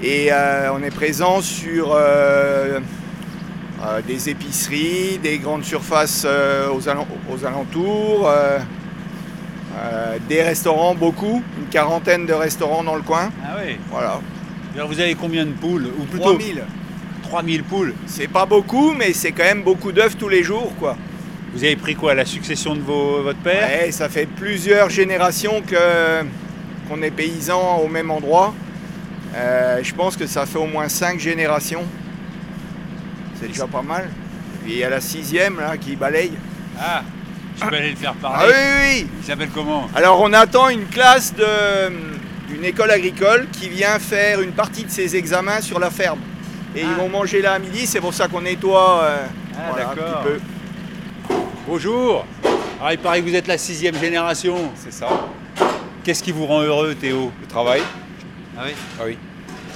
Et 0.02 0.28
euh, 0.30 0.70
on 0.72 0.82
est 0.82 0.94
présent 0.94 1.40
sur 1.40 1.92
euh, 1.92 2.78
euh, 3.84 4.00
des 4.06 4.28
épiceries, 4.28 5.18
des 5.22 5.38
grandes 5.38 5.64
surfaces 5.64 6.24
aux, 6.24 6.88
alent- 6.88 7.06
aux 7.32 7.44
alentours, 7.44 8.30
des 10.28 10.42
restaurants, 10.42 10.94
beaucoup, 10.94 11.42
une 11.58 11.66
quarantaine 11.70 12.26
de 12.26 12.32
restaurants 12.32 12.82
dans 12.84 12.94
le 12.96 13.02
coin. 13.02 13.30
Ah 13.44 13.56
oui. 13.64 13.76
Voilà. 13.90 14.20
Alors 14.74 14.88
vous 14.88 15.00
avez 15.00 15.14
combien 15.14 15.44
de 15.44 15.52
poules 15.52 15.88
Ou 15.98 16.04
plutôt 16.04 16.30
3000. 16.34 16.62
3000 17.28 17.62
poules. 17.64 17.94
C'est 18.06 18.28
pas 18.28 18.46
beaucoup, 18.46 18.92
mais 18.92 19.12
c'est 19.12 19.32
quand 19.32 19.44
même 19.44 19.62
beaucoup 19.62 19.92
d'œufs 19.92 20.16
tous 20.16 20.28
les 20.28 20.42
jours, 20.42 20.72
quoi. 20.78 20.96
Vous 21.54 21.64
avez 21.64 21.76
pris 21.76 21.94
quoi 21.94 22.14
La 22.14 22.24
succession 22.24 22.74
de 22.74 22.80
vos, 22.80 23.22
votre 23.22 23.38
père? 23.38 23.66
Ouais, 23.68 23.90
ça 23.90 24.08
fait 24.08 24.26
plusieurs 24.26 24.90
générations 24.90 25.62
que 25.66 26.22
qu'on 26.88 27.02
est 27.02 27.10
paysan 27.10 27.78
au 27.84 27.88
même 27.88 28.10
endroit. 28.10 28.54
Euh, 29.34 29.80
je 29.82 29.94
pense 29.94 30.16
que 30.16 30.26
ça 30.26 30.46
fait 30.46 30.58
au 30.58 30.66
moins 30.66 30.88
cinq 30.88 31.18
générations. 31.20 31.84
C'est 33.40 33.48
déjà 33.48 33.66
pas 33.66 33.82
mal. 33.82 34.04
Et 34.04 34.64
puis 34.64 34.72
il 34.74 34.78
y 34.78 34.84
a 34.84 34.90
la 34.90 35.00
sixième 35.00 35.60
là 35.60 35.76
qui 35.76 35.96
balaye. 35.96 36.32
Ah, 36.80 37.02
je 37.60 37.64
peux 37.66 37.76
aller 37.76 37.90
le 37.90 37.96
faire 37.96 38.14
Ah 38.22 38.28
parler. 38.28 38.52
oui, 38.52 38.54
oui, 38.64 39.02
oui. 39.02 39.10
Il 39.20 39.26
s'appelle 39.26 39.50
comment? 39.54 39.88
Alors 39.94 40.20
on 40.20 40.32
attend 40.32 40.68
une 40.70 40.86
classe 40.86 41.34
d'une 41.34 42.64
école 42.64 42.90
agricole 42.90 43.46
qui 43.52 43.68
vient 43.68 43.98
faire 43.98 44.40
une 44.40 44.52
partie 44.52 44.84
de 44.84 44.90
ses 44.90 45.14
examens 45.16 45.60
sur 45.60 45.78
la 45.78 45.90
ferme. 45.90 46.20
Et 46.74 46.80
ils 46.80 46.86
Ah. 46.94 47.00
vont 47.00 47.08
manger 47.08 47.40
là 47.42 47.52
à 47.54 47.58
midi, 47.58 47.86
c'est 47.86 48.00
pour 48.00 48.14
ça 48.14 48.28
qu'on 48.28 48.40
nettoie 48.42 49.02
euh, 49.02 49.16
Ah, 49.56 49.60
voilà, 49.70 49.90
un 49.90 49.94
d'accord. 49.94 50.22
petit 50.22 50.28
peu. 50.32 51.34
Bonjour. 51.66 52.24
Alors 52.80 52.92
il 52.92 52.98
paraît 52.98 53.20
que 53.22 53.28
vous 53.28 53.34
êtes 53.34 53.46
la 53.48 53.58
sixième 53.58 53.96
génération. 53.98 54.56
C'est 54.76 54.92
ça, 54.92 55.08
Qu'est-ce 56.04 56.22
qui 56.22 56.32
vous 56.32 56.46
rend 56.46 56.62
heureux, 56.62 56.94
Théo? 56.94 57.30
Le 57.40 57.46
travail. 57.46 57.82
Ah 58.58 58.64
oui 58.66 58.72
Ah 58.98 59.02
oui. 59.06 59.18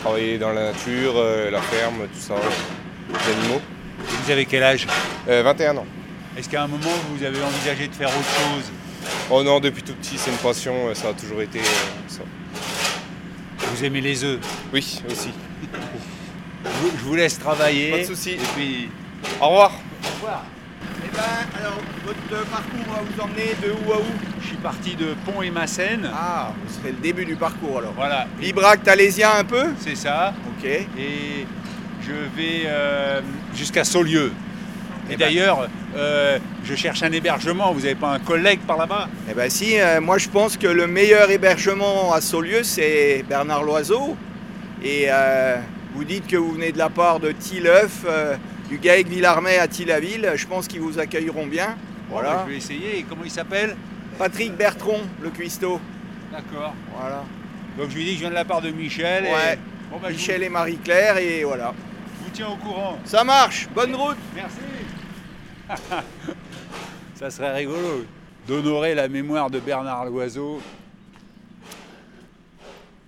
Travailler 0.01 0.39
dans 0.39 0.53
la 0.53 0.73
nature, 0.73 1.15
euh, 1.17 1.51
la 1.51 1.61
ferme, 1.61 2.09
tout 2.13 2.19
ça, 2.21 2.35
les 3.09 3.33
animaux. 3.33 3.61
Vous 3.99 4.31
avez 4.31 4.45
quel 4.45 4.65
âge 4.65 4.89
Euh, 5.29 5.43
21 5.45 5.77
ans. 5.77 5.87
Est-ce 6.37 6.49
qu'à 6.49 6.65
un 6.65 6.67
moment 6.67 6.91
vous 7.11 7.23
avez 7.23 7.41
envisagé 7.41 7.87
de 7.87 7.95
faire 7.95 8.09
autre 8.09 8.19
chose 8.19 8.73
Oh 9.31 9.45
non, 9.45 9.61
depuis 9.61 9.85
tout 9.85 9.93
petit, 9.95 10.19
c'est 10.19 10.31
une 10.31 10.37
passion, 10.39 10.89
euh, 10.89 10.95
ça 10.95 11.11
a 11.11 11.13
toujours 11.13 11.43
été 11.43 11.61
euh, 11.61 12.09
ça. 12.09 12.23
Vous 13.59 13.85
aimez 13.85 14.01
les 14.01 14.25
œufs 14.25 14.41
Oui, 14.73 15.01
aussi. 15.09 15.31
je 16.65 17.05
vous, 17.05 17.15
laisse 17.15 17.39
travailler. 17.39 17.91
Pas 17.93 17.99
de 17.99 18.05
souci. 18.05 18.31
Et 18.31 18.39
puis, 18.57 18.89
Au 19.41 19.47
revoir. 19.49 19.73
Eh 21.05 21.11
ben, 21.17 21.61
alors 21.61 21.79
votre 22.05 22.45
parcours 22.47 22.95
va 22.95 23.03
vous 23.03 23.21
emmener 23.23 23.55
de 23.63 23.71
où 23.71 23.93
à 23.93 23.99
où 23.99 24.05
je 24.41 24.47
suis 24.47 24.57
parti 24.57 24.95
de 24.97 25.15
Pont 25.25 25.43
et 25.43 25.51
Massène. 25.51 26.09
Ah, 26.13 26.53
ce 26.69 26.75
serait 26.81 26.91
le 26.91 26.99
début 27.03 27.25
du 27.25 27.37
parcours 27.37 27.79
alors. 27.79 27.93
Voilà, 27.97 28.27
Librac 28.41 28.83
talésien 28.83 29.31
un 29.39 29.45
peu 29.45 29.67
c'est 29.79 29.97
ça. 29.97 30.33
Ok. 30.59 30.65
Et 30.65 31.47
je 32.03 32.13
vais 32.37 32.63
euh, 32.67 33.21
jusqu'à 33.55 33.85
Saulieu. 33.85 34.33
Et 35.09 35.15
Eh 35.15 35.17
ben. 35.17 35.27
d'ailleurs, 35.27 35.69
euh, 35.97 36.39
je 36.65 36.75
cherche 36.75 37.03
un 37.03 37.13
hébergement. 37.13 37.73
Vous 37.73 37.81
n'avez 37.81 37.95
pas 37.95 38.11
un 38.11 38.19
collègue 38.21 38.61
par 38.61 38.77
là-bas? 38.77 39.09
Eh 39.31 39.35
ben 39.35 39.51
si, 39.51 39.79
euh, 39.81 40.01
moi 40.01 40.19
je 40.19 40.29
pense 40.29 40.57
que 40.57 40.67
le 40.69 40.87
meilleur 40.87 41.31
hébergement 41.31 42.13
à 42.13 42.21
Saulieu, 42.21 42.63
c'est 42.63 43.25
Bernard 43.29 43.63
Loiseau. 43.65 44.17
Et 44.85 45.07
vous 45.95 46.03
dites 46.05 46.27
que 46.27 46.37
vous 46.37 46.53
venez 46.53 46.73
de 46.73 46.79
la 46.79 46.89
part 46.89 47.21
de 47.21 47.31
Tilleuf, 47.31 48.05
du 48.73 48.79
GAEC 48.79 49.07
Villarmé 49.07 49.59
à 49.59 49.69
Tillaville. 49.69 50.33
Je 50.35 50.47
pense 50.47 50.67
qu'ils 50.67 50.81
vous 50.81 50.99
accueilleront 50.99 51.47
bien. 51.47 51.77
Voilà. 52.09 52.45
Je 52.47 52.53
vais 52.53 52.57
essayer. 52.57 52.99
Et 53.01 53.03
comment 53.03 53.23
il 53.23 53.31
s'appelle? 53.31 53.77
Patrick 54.19 54.57
Bertron, 54.57 55.01
le 55.21 55.29
cuistot. 55.29 55.79
D'accord. 56.33 56.73
Voilà. 56.99 57.23
Donc 57.77 57.91
je 57.91 57.97
lui 57.97 58.05
dis 58.05 58.11
que 58.13 58.17
je 58.17 58.21
viens 58.21 58.31
de 58.31 58.35
la 58.35 58.47
part 58.47 58.63
de 58.63 58.71
Michel. 58.71 59.27
et-. 59.27 59.59
Bon, 59.91 59.99
bah, 59.99 60.09
Michel 60.09 60.43
et 60.43 60.49
Marie-Claire, 60.49 61.19
et 61.19 61.45
voilà. 61.45 61.75
je 62.19 62.25
vous 62.25 62.31
tiens 62.33 62.49
au 62.49 62.57
courant. 62.57 62.99
Ça 63.05 63.23
marche, 63.25 63.69
bonne 63.75 63.95
route 63.95 64.17
Merci. 64.35 64.57
Ça 67.15 67.31
serait 67.31 67.53
rigolo 67.53 68.07
d'honorer 68.49 68.95
la 68.95 69.07
mémoire 69.07 69.51
de 69.51 69.61
Bernard 69.61 70.07
Loiseau. 70.07 70.63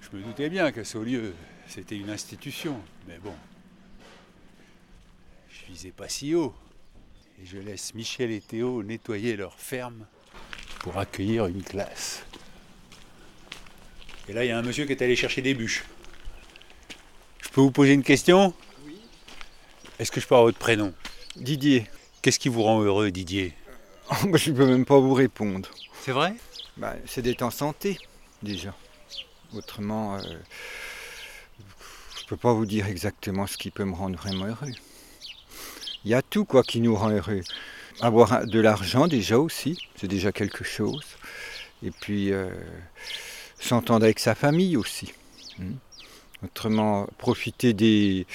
Je 0.02 0.14
me 0.14 0.22
doutais 0.22 0.50
bien 0.50 0.70
qu'à 0.72 0.84
Saulieu, 0.84 1.34
c'était 1.66 1.96
une 1.96 2.10
institution, 2.10 2.76
mais 3.08 3.18
bon. 3.24 3.32
Visais 5.74 5.90
pas 5.90 6.08
si 6.08 6.36
haut. 6.36 6.54
Et 7.42 7.46
je 7.46 7.58
laisse 7.58 7.94
Michel 7.94 8.30
et 8.30 8.40
Théo 8.40 8.84
nettoyer 8.84 9.34
leur 9.34 9.58
ferme 9.58 10.06
pour 10.78 10.98
accueillir 10.98 11.46
une 11.46 11.64
classe. 11.64 12.22
Et 14.28 14.32
là, 14.32 14.44
il 14.44 14.48
y 14.48 14.50
a 14.52 14.58
un 14.58 14.62
monsieur 14.62 14.84
qui 14.84 14.92
est 14.92 15.02
allé 15.02 15.16
chercher 15.16 15.42
des 15.42 15.52
bûches. 15.52 15.84
Je 17.42 17.48
peux 17.48 17.60
vous 17.60 17.72
poser 17.72 17.92
une 17.92 18.04
question? 18.04 18.54
Oui. 18.86 19.00
Est-ce 19.98 20.12
que 20.12 20.20
je 20.20 20.28
peux 20.28 20.36
avoir 20.36 20.46
votre 20.46 20.58
prénom? 20.58 20.94
Didier, 21.34 21.88
Qu'est-ce 22.22 22.38
qui 22.38 22.48
vous 22.48 22.62
rend 22.62 22.80
heureux, 22.80 23.10
Didier? 23.10 23.52
Bah, 24.08 24.16
je 24.36 24.52
ne 24.52 24.56
peux 24.56 24.66
même 24.66 24.84
pas 24.84 25.00
vous 25.00 25.14
répondre. 25.14 25.68
C'est 26.02 26.12
vrai? 26.12 26.36
Bah, 26.76 26.94
c'est 27.04 27.22
d'être 27.22 27.42
en 27.42 27.50
santé, 27.50 27.98
déjà. 28.44 28.76
Autrement, 29.52 30.14
euh, 30.14 30.20
je 32.16 32.22
ne 32.22 32.28
peux 32.28 32.36
pas 32.36 32.52
vous 32.52 32.64
dire 32.64 32.86
exactement 32.86 33.48
ce 33.48 33.56
qui 33.56 33.72
peut 33.72 33.84
me 33.84 33.94
rendre 33.94 34.16
vraiment 34.16 34.46
heureux. 34.46 34.70
Il 36.04 36.10
y 36.10 36.14
a 36.14 36.22
tout 36.22 36.44
quoi 36.44 36.62
qui 36.62 36.80
nous 36.80 36.94
rend 36.94 37.10
heureux. 37.10 37.40
Avoir 38.00 38.46
de 38.46 38.60
l'argent 38.60 39.06
déjà 39.06 39.38
aussi, 39.38 39.78
c'est 39.96 40.08
déjà 40.08 40.32
quelque 40.32 40.64
chose. 40.64 41.04
Et 41.82 41.90
puis 41.90 42.32
euh, 42.32 42.50
s'entendre 43.58 44.04
avec 44.04 44.18
sa 44.18 44.34
famille 44.34 44.76
aussi. 44.76 45.12
Hmm. 45.58 45.74
Autrement, 46.44 47.06
profiter 47.16 47.72
des, 47.72 48.26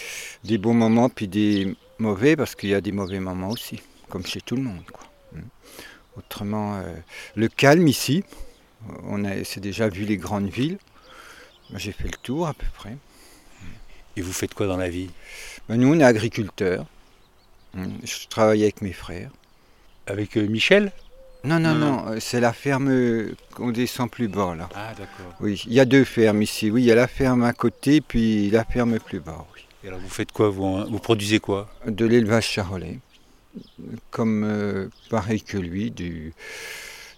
des 0.43 0.57
bons 0.57 0.73
moments 0.73 1.09
puis 1.09 1.27
des 1.27 1.75
mauvais, 1.99 2.35
parce 2.35 2.55
qu'il 2.55 2.69
y 2.69 2.73
a 2.73 2.81
des 2.81 2.91
mauvais 2.91 3.19
moments 3.19 3.49
aussi, 3.49 3.79
comme 4.09 4.25
chez 4.25 4.41
tout 4.41 4.55
le 4.55 4.63
monde. 4.63 4.85
Quoi. 4.91 5.05
Hmm. 5.33 5.47
Autrement, 6.17 6.77
euh, 6.77 6.95
le 7.35 7.47
calme 7.49 7.87
ici, 7.87 8.23
on 9.03 9.25
a 9.25 9.43
c'est 9.43 9.59
déjà 9.59 9.89
vu 9.89 10.05
les 10.05 10.17
grandes 10.17 10.49
villes. 10.49 10.79
J'ai 11.75 11.91
fait 11.91 12.07
le 12.07 12.17
tour 12.23 12.47
à 12.47 12.53
peu 12.53 12.65
près. 12.73 12.97
Et 14.15 14.21
vous 14.21 14.33
faites 14.33 14.53
quoi 14.55 14.65
dans 14.65 14.77
la 14.77 14.89
vie? 14.89 15.11
Ben, 15.67 15.77
nous, 15.77 15.93
on 15.93 15.99
est 15.99 16.03
agriculteurs. 16.03 16.85
Je 17.75 18.27
travaille 18.29 18.63
avec 18.63 18.81
mes 18.81 18.93
frères. 18.93 19.29
Avec 20.07 20.37
euh, 20.37 20.47
Michel? 20.47 20.91
Non, 21.43 21.59
non, 21.59 21.73
Non, 21.73 21.79
non, 22.03 22.07
euh, 22.09 22.19
c'est 22.19 22.39
la 22.41 22.51
ferme 22.51 22.89
euh, 22.89 23.33
qu'on 23.55 23.71
descend 23.71 24.09
plus 24.11 24.27
bas 24.27 24.55
là. 24.55 24.67
Ah, 24.75 24.91
d'accord. 24.97 25.33
Oui, 25.39 25.63
il 25.67 25.73
y 25.73 25.79
a 25.79 25.85
deux 25.85 26.03
fermes 26.03 26.41
ici. 26.41 26.69
Oui, 26.69 26.81
il 26.81 26.85
y 26.85 26.91
a 26.91 26.95
la 26.95 27.07
ferme 27.07 27.43
à 27.43 27.53
côté, 27.53 28.01
puis 28.01 28.49
la 28.49 28.65
ferme 28.65 28.99
plus 28.99 29.19
bas, 29.21 29.45
oui. 29.53 29.61
Et 29.83 29.87
alors, 29.87 29.99
vous 29.99 30.09
faites 30.09 30.33
quoi 30.33 30.49
vous, 30.49 30.63
en- 30.65 30.85
vous 30.85 30.99
produisez 30.99 31.39
quoi? 31.39 31.69
De 31.87 32.05
l'élevage 32.05 32.45
charolais. 32.47 32.99
Comme 34.11 34.43
euh, 34.43 34.89
pareil 35.09 35.41
que 35.41 35.57
lui, 35.57 35.91
du. 35.91 36.33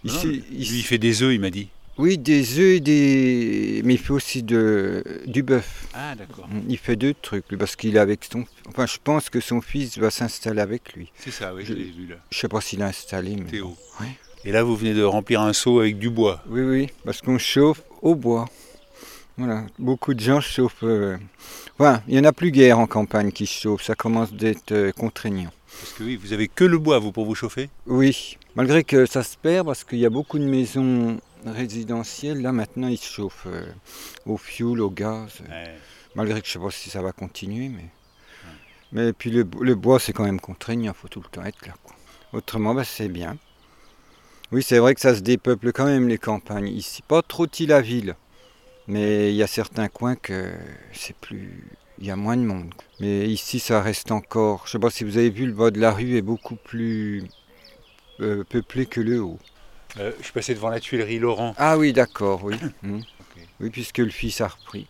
Ici, 0.04 0.26
Lui, 0.26 0.44
ici- 0.52 0.78
il 0.78 0.82
fait 0.84 0.98
des 0.98 1.22
œufs, 1.22 1.34
il 1.34 1.40
m'a 1.40 1.50
dit. 1.50 1.68
Oui, 1.98 2.16
des 2.18 2.58
œufs 2.58 2.76
et 2.76 2.80
des. 2.80 3.82
Mais 3.84 3.94
il 3.94 3.98
fait 3.98 4.12
aussi 4.12 4.42
de, 4.42 5.04
du 5.26 5.42
bœuf. 5.42 5.86
Ah, 5.92 6.14
d'accord. 6.14 6.48
Il 6.68 6.78
fait 6.78 6.96
deux 6.96 7.14
trucs, 7.14 7.46
parce 7.58 7.76
qu'il 7.76 7.96
est 7.96 7.98
avec 7.98 8.24
son. 8.30 8.44
Enfin, 8.68 8.86
je 8.86 8.96
pense 9.02 9.28
que 9.28 9.40
son 9.40 9.60
fils 9.60 9.98
va 9.98 10.10
s'installer 10.10 10.60
avec 10.62 10.94
lui. 10.94 11.12
C'est 11.18 11.30
ça, 11.30 11.54
oui, 11.54 11.62
je 11.64 11.68
je 11.68 11.78
l'ai 11.78 11.84
vu 11.84 12.06
là. 12.06 12.16
Je 12.30 12.38
sais 12.38 12.48
pas 12.48 12.60
s'il 12.62 12.82
a 12.82 12.86
installé, 12.86 13.36
mais. 13.36 13.50
Théo. 13.50 13.76
Ouais. 14.00 14.06
Et 14.44 14.52
là, 14.52 14.62
vous 14.62 14.74
venez 14.74 14.94
de 14.94 15.02
remplir 15.02 15.42
un 15.42 15.52
seau 15.52 15.80
avec 15.80 15.98
du 15.98 16.08
bois. 16.10 16.42
Oui, 16.48 16.62
oui, 16.62 16.88
parce 17.04 17.20
qu'on 17.20 17.38
chauffe 17.38 17.82
au 18.00 18.14
bois. 18.14 18.48
Voilà, 19.36 19.64
beaucoup 19.78 20.14
de 20.14 20.20
gens 20.20 20.40
chauffent. 20.40 20.82
euh, 20.84 21.16
Enfin, 21.78 22.02
il 22.08 22.14
n'y 22.14 22.20
en 22.20 22.24
a 22.24 22.32
plus 22.32 22.50
guère 22.50 22.78
en 22.78 22.86
campagne 22.86 23.32
qui 23.32 23.46
chauffent, 23.46 23.82
ça 23.84 23.94
commence 23.94 24.32
d'être 24.32 24.72
euh, 24.72 24.92
contraignant. 24.92 25.50
Parce 25.80 25.92
que 25.94 26.04
oui, 26.04 26.16
vous 26.16 26.32
avez 26.32 26.48
que 26.48 26.64
le 26.64 26.78
bois, 26.78 26.98
vous, 26.98 27.12
pour 27.12 27.24
vous 27.24 27.34
chauffer? 27.34 27.70
Oui, 27.86 28.36
malgré 28.56 28.84
que 28.84 29.06
ça 29.06 29.22
se 29.22 29.36
perd, 29.36 29.66
parce 29.66 29.84
qu'il 29.84 29.98
y 29.98 30.06
a 30.06 30.10
beaucoup 30.10 30.38
de 30.38 30.44
maisons 30.44 31.18
résidentielles, 31.46 32.40
là 32.42 32.52
maintenant 32.52 32.88
ils 32.88 32.98
se 32.98 33.10
chauffent 33.10 33.46
euh, 33.46 33.66
au 34.26 34.36
fioul, 34.36 34.80
au 34.80 34.90
gaz. 34.90 35.40
Ouais. 35.48 35.74
Malgré 36.14 36.40
que 36.40 36.46
je 36.46 36.58
ne 36.58 36.62
sais 36.62 36.66
pas 36.66 36.70
si 36.70 36.90
ça 36.90 37.02
va 37.02 37.12
continuer, 37.12 37.68
mais. 37.68 37.88
Mais 38.92 39.12
puis 39.14 39.30
le, 39.30 39.46
le 39.60 39.74
bois 39.74 39.98
c'est 39.98 40.12
quand 40.12 40.24
même 40.24 40.40
contraignant, 40.40 40.92
il 40.92 41.00
faut 41.00 41.08
tout 41.08 41.20
le 41.22 41.28
temps 41.28 41.44
être 41.44 41.66
là. 41.66 41.74
quoi. 41.82 41.96
Autrement, 42.32 42.74
bah, 42.74 42.84
c'est 42.84 43.08
bien. 43.08 43.36
Oui, 44.52 44.62
c'est 44.62 44.78
vrai 44.78 44.94
que 44.94 45.00
ça 45.00 45.14
se 45.14 45.20
dépeuple 45.20 45.72
quand 45.72 45.86
même 45.86 46.08
les 46.08 46.18
campagnes 46.18 46.68
ici. 46.68 47.00
Pas 47.02 47.22
trop 47.22 47.46
de 47.46 47.66
la 47.66 47.80
ville, 47.80 48.16
mais 48.86 49.30
il 49.30 49.36
y 49.36 49.42
a 49.42 49.46
certains 49.46 49.88
coins 49.88 50.14
que 50.16 50.52
c'est 50.92 51.16
plus. 51.16 51.64
Il 51.98 52.06
y 52.06 52.10
a 52.10 52.16
moins 52.16 52.36
de 52.36 52.42
monde. 52.42 52.74
Mais 53.00 53.28
ici, 53.28 53.60
ça 53.60 53.80
reste 53.80 54.10
encore. 54.10 54.64
Je 54.66 54.72
sais 54.72 54.78
pas 54.78 54.90
si 54.90 55.04
vous 55.04 55.16
avez 55.16 55.30
vu, 55.30 55.46
le 55.46 55.52
bas 55.52 55.70
de 55.70 55.80
la 55.80 55.92
rue 55.92 56.16
est 56.16 56.22
beaucoup 56.22 56.56
plus 56.56 57.24
euh, 58.20 58.44
peuplé 58.44 58.86
que 58.86 59.00
le 59.00 59.20
haut. 59.22 59.38
Euh, 59.98 60.12
je 60.18 60.24
suis 60.24 60.32
passé 60.32 60.54
devant 60.54 60.70
la 60.70 60.80
tuilerie 60.80 61.18
Laurent. 61.18 61.54
Ah 61.58 61.76
oui, 61.76 61.92
d'accord, 61.92 62.44
oui. 62.44 62.56
Hmm. 62.82 63.00
Oui, 63.60 63.70
puisque 63.70 63.98
le 63.98 64.10
fils 64.10 64.40
a 64.40 64.48
repris. 64.48 64.88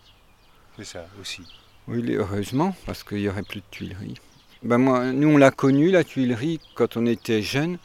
C'est 0.76 0.84
ça 0.84 1.06
aussi. 1.20 1.42
Oui, 1.86 2.14
heureusement, 2.14 2.74
parce 2.86 3.04
qu'il 3.04 3.18
n'y 3.18 3.28
aurait 3.28 3.42
plus 3.42 3.60
de 3.60 3.66
tuilerie. 3.70 4.14
Ben 4.62 4.78
moi, 4.78 5.12
nous, 5.12 5.28
on 5.28 5.36
l'a 5.36 5.50
connu, 5.50 5.90
la 5.90 6.04
tuilerie, 6.04 6.60
quand 6.74 6.96
on 6.96 7.04
était 7.04 7.42
jeunes. 7.42 7.78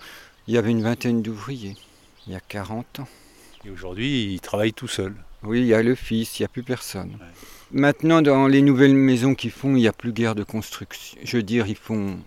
Il 0.47 0.53
y 0.53 0.57
avait 0.57 0.71
une 0.71 0.83
vingtaine 0.83 1.21
d'ouvriers, 1.21 1.75
il 2.25 2.33
y 2.33 2.35
a 2.35 2.39
40 2.39 3.01
ans. 3.01 3.07
Et 3.65 3.69
aujourd'hui, 3.69 4.33
il 4.33 4.39
travaille 4.39 4.71
tout 4.71 4.87
seul. 4.87 5.13
Oui, 5.43 5.61
il 5.61 5.67
y 5.67 5.73
a 5.73 5.83
le 5.83 5.95
fils, 5.95 6.39
il 6.39 6.43
n'y 6.43 6.45
a 6.45 6.49
plus 6.49 6.63
personne. 6.63 7.17
Maintenant, 7.71 8.21
dans 8.21 8.47
les 8.47 8.61
nouvelles 8.61 8.93
maisons 8.93 9.35
qu'ils 9.35 9.51
font, 9.51 9.75
il 9.75 9.81
n'y 9.81 9.87
a 9.87 9.93
plus 9.93 10.13
guère 10.13 10.35
de 10.35 10.43
construction. 10.43 11.19
Je 11.23 11.37
veux 11.37 11.43
dire, 11.43 11.67
ils 11.67 11.75
font 11.75 12.17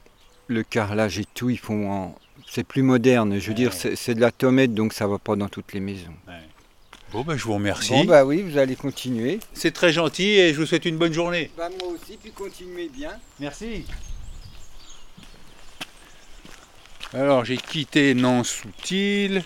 le 0.48 0.62
carrelage 0.62 1.18
et 1.18 1.24
tout, 1.34 1.48
ils 1.48 1.58
font 1.58 1.90
en... 1.90 2.18
C'est 2.52 2.64
plus 2.64 2.82
moderne, 2.82 3.38
je 3.38 3.46
veux 3.46 3.54
dire, 3.54 3.72
c'est 3.72 4.14
de 4.16 4.20
la 4.20 4.32
tomette, 4.32 4.74
donc 4.74 4.92
ça 4.92 5.04
ne 5.04 5.10
va 5.10 5.18
pas 5.18 5.36
dans 5.36 5.48
toutes 5.48 5.72
les 5.72 5.78
maisons. 5.78 6.12
Bon, 7.12 7.22
ben, 7.22 7.36
je 7.36 7.44
vous 7.44 7.54
remercie. 7.54 7.92
Bon, 7.92 8.04
bah 8.04 8.24
oui, 8.24 8.42
vous 8.42 8.58
allez 8.58 8.74
continuer. 8.74 9.38
C'est 9.54 9.70
très 9.70 9.92
gentil 9.92 10.30
et 10.30 10.52
je 10.52 10.58
vous 10.58 10.66
souhaite 10.66 10.84
une 10.84 10.98
bonne 10.98 11.12
journée. 11.12 11.52
Bah, 11.56 11.68
moi 11.78 11.90
aussi, 11.90 12.16
puis 12.16 12.32
continuez 12.32 12.88
bien. 12.88 13.12
Merci. 13.38 13.84
Alors, 17.14 17.44
j'ai 17.44 17.56
quitté 17.56 18.14
Nans-Soutil. 18.14 19.42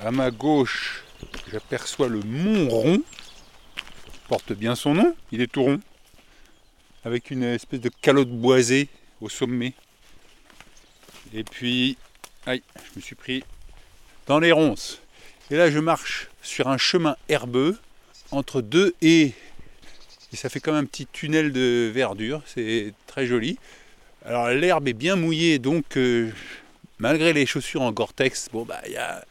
À 0.00 0.10
ma 0.10 0.32
gauche, 0.32 1.04
j'aperçois 1.52 2.08
le 2.08 2.22
Mont 2.22 2.68
Rond. 2.68 3.02
Porte 4.26 4.52
bien 4.52 4.74
son 4.74 4.94
nom, 4.94 5.14
il 5.30 5.40
est 5.40 5.46
tout 5.52 5.62
rond. 5.62 5.80
Avec 7.04 7.30
une 7.30 7.44
espèce 7.44 7.80
de 7.80 7.90
calotte 8.02 8.30
boisée 8.30 8.88
au 9.20 9.28
sommet. 9.28 9.74
Et 11.34 11.44
puis, 11.44 11.96
aïe, 12.46 12.62
je 12.76 12.96
me 12.96 13.00
suis 13.02 13.14
pris 13.14 13.44
dans 14.26 14.38
les 14.38 14.52
ronces. 14.52 15.00
Et 15.50 15.56
là, 15.56 15.70
je 15.70 15.78
marche 15.78 16.28
sur 16.42 16.68
un 16.68 16.78
chemin 16.78 17.16
herbeux 17.28 17.78
entre 18.30 18.60
deux 18.60 18.94
haies. 19.02 19.32
Et 20.32 20.36
ça 20.36 20.48
fait 20.48 20.60
comme 20.60 20.74
un 20.74 20.84
petit 20.84 21.06
tunnel 21.06 21.52
de 21.52 21.90
verdure. 21.92 22.42
C'est 22.46 22.92
très 23.06 23.26
joli. 23.26 23.58
Alors, 24.24 24.48
l'herbe 24.48 24.88
est 24.88 24.92
bien 24.92 25.14
mouillée, 25.14 25.60
donc 25.60 25.96
euh, 25.96 26.32
malgré 26.98 27.32
les 27.32 27.46
chaussures 27.46 27.82
en 27.82 27.92
Gore-Tex, 27.92 28.48
bon, 28.52 28.64
bah, 28.64 28.80
y 28.88 28.96
a, 28.96 29.24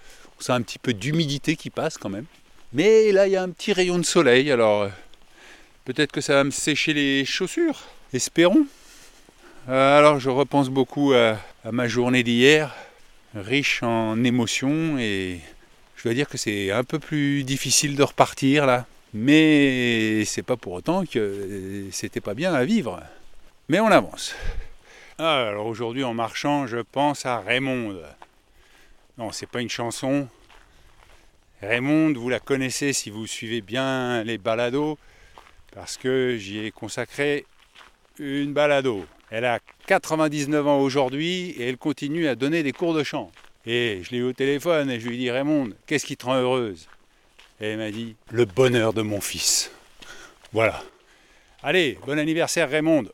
un 0.48 0.62
petit 0.62 0.80
peu 0.80 0.94
d'humidité 0.94 1.56
qui 1.56 1.70
passe 1.70 1.98
quand 1.98 2.10
même. 2.10 2.26
Mais 2.72 3.12
là, 3.12 3.28
il 3.28 3.32
y 3.32 3.36
a 3.36 3.44
un 3.44 3.50
petit 3.50 3.74
rayon 3.74 3.98
de 3.98 4.06
soleil. 4.06 4.52
Alors, 4.52 4.84
euh, 4.84 4.90
peut-être 5.84 6.12
que 6.12 6.22
ça 6.22 6.36
va 6.36 6.44
me 6.44 6.52
sécher 6.52 6.94
les 6.94 7.26
chaussures. 7.26 7.82
Espérons. 8.14 8.66
Euh, 9.68 9.98
alors, 9.98 10.20
je 10.20 10.30
repense 10.30 10.70
beaucoup 10.70 11.14
à, 11.14 11.38
à 11.64 11.72
ma 11.72 11.88
journée 11.88 12.22
d'hier, 12.22 12.76
riche 13.34 13.82
en 13.82 14.24
émotions 14.24 15.00
et 15.00 15.40
je 15.96 16.04
dois 16.04 16.14
dire 16.14 16.30
que 16.30 16.38
c'est 16.38 16.72
un 16.72 16.84
peu 16.84 17.00
plus 17.00 17.44
difficile 17.44 17.96
de 17.96 18.04
repartir 18.04 18.68
là. 18.68 18.86
Mais 19.14 20.24
c'est 20.26 20.44
pas 20.44 20.58
pour 20.58 20.74
autant 20.74 21.06
que 21.06 21.88
c'était 21.92 22.22
pas 22.22 22.34
bien 22.34 22.54
à 22.54 22.66
vivre. 22.66 23.02
Mais 23.70 23.80
on 23.80 23.88
avance. 23.88 24.36
Ah, 25.18 25.48
alors 25.48 25.66
aujourd'hui 25.66 26.04
en 26.04 26.14
marchant, 26.14 26.68
je 26.68 26.78
pense 26.78 27.26
à 27.26 27.40
Raymond. 27.40 27.96
Non, 29.18 29.32
c'est 29.32 29.50
pas 29.50 29.62
une 29.62 29.70
chanson. 29.70 30.28
Raymond, 31.62 32.14
vous 32.14 32.30
la 32.30 32.40
connaissez 32.40 32.94
si 32.94 33.10
vous 33.10 33.26
suivez 33.26 33.62
bien 33.62 34.24
les 34.24 34.38
balados, 34.38 35.00
parce 35.74 35.98
que 35.98 36.36
j'y 36.38 36.60
ai 36.60 36.72
consacré 36.72 37.46
une 38.20 38.54
balado. 38.54 39.06
Elle 39.36 39.44
a 39.44 39.60
99 39.88 40.66
ans 40.66 40.80
aujourd'hui 40.80 41.50
et 41.58 41.68
elle 41.68 41.76
continue 41.76 42.26
à 42.30 42.36
donner 42.36 42.64
des 42.64 42.72
cours 42.72 42.94
de 42.94 43.04
chant. 43.04 43.34
Et 43.66 44.00
je 44.02 44.12
l'ai 44.12 44.20
eu 44.20 44.24
au 44.24 44.32
téléphone 44.32 44.90
et 44.90 44.98
je 44.98 45.10
lui 45.10 45.16
ai 45.16 45.18
dit 45.18 45.30
Raymond, 45.30 45.72
qu'est-ce 45.88 46.06
qui 46.06 46.16
te 46.16 46.26
rend 46.26 46.36
heureuse? 46.36 46.88
Et 47.60 47.72
elle 47.72 47.78
m'a 47.78 47.92
dit 47.92 48.16
le 48.32 48.46
bonheur 48.46 48.94
de 48.94 49.02
mon 49.02 49.20
fils. 49.20 49.74
Voilà. 50.54 50.82
Allez, 51.64 52.00
bon 52.08 52.18
anniversaire 52.18 52.70
Raymond. 52.70 53.10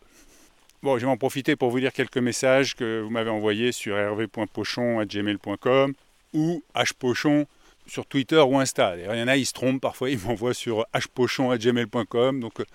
Bon, 0.83 0.99
je 0.99 1.07
vais 1.07 1.11
en 1.11 1.17
profiter 1.17 1.55
pour 1.55 1.71
vous 1.71 1.77
lire 1.77 1.91
quelques 1.91 2.19
messages 2.19 2.75
que 2.75 3.01
vous 3.01 3.09
m'avez 3.09 3.31
envoyés 3.31 3.71
sur 3.71 3.97
hervé.pochon.gmail.com 3.97 5.93
ou 6.33 6.63
hpochon 6.75 7.47
sur 7.87 8.05
Twitter 8.05 8.41
ou 8.41 8.59
Insta. 8.59 8.95
il 8.95 9.05
y 9.05 9.23
en 9.23 9.27
a, 9.27 9.37
ils 9.37 9.47
se 9.47 9.53
trompent 9.53 9.81
parfois, 9.81 10.11
ils 10.11 10.19
m'envoient 10.19 10.53
sur 10.53 10.85
hpochon.gmail.com, 10.93 12.41
donc 12.41 12.59
euh, 12.59 12.65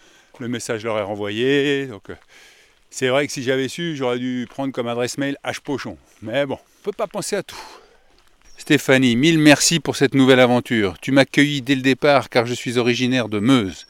le 0.40 0.48
message 0.48 0.82
leur 0.82 0.98
est 0.98 1.02
renvoyé. 1.02 1.86
Donc, 1.86 2.10
euh, 2.10 2.16
c'est 2.96 3.08
vrai 3.08 3.26
que 3.26 3.32
si 3.34 3.42
j'avais 3.42 3.68
su, 3.68 3.94
j'aurais 3.94 4.18
dû 4.18 4.46
prendre 4.48 4.72
comme 4.72 4.88
adresse 4.88 5.18
mail 5.18 5.36
hpochon. 5.44 5.98
Mais 6.22 6.46
bon, 6.46 6.54
on 6.54 6.82
peut 6.82 6.92
pas 6.92 7.06
penser 7.06 7.36
à 7.36 7.42
tout. 7.42 7.54
Stéphanie, 8.56 9.16
mille 9.16 9.38
merci 9.38 9.80
pour 9.80 9.96
cette 9.96 10.14
nouvelle 10.14 10.40
aventure. 10.40 10.96
Tu 11.02 11.12
m'as 11.12 11.20
accueilli 11.20 11.60
dès 11.60 11.74
le 11.74 11.82
départ 11.82 12.30
car 12.30 12.46
je 12.46 12.54
suis 12.54 12.78
originaire 12.78 13.28
de 13.28 13.38
Meuse. 13.38 13.86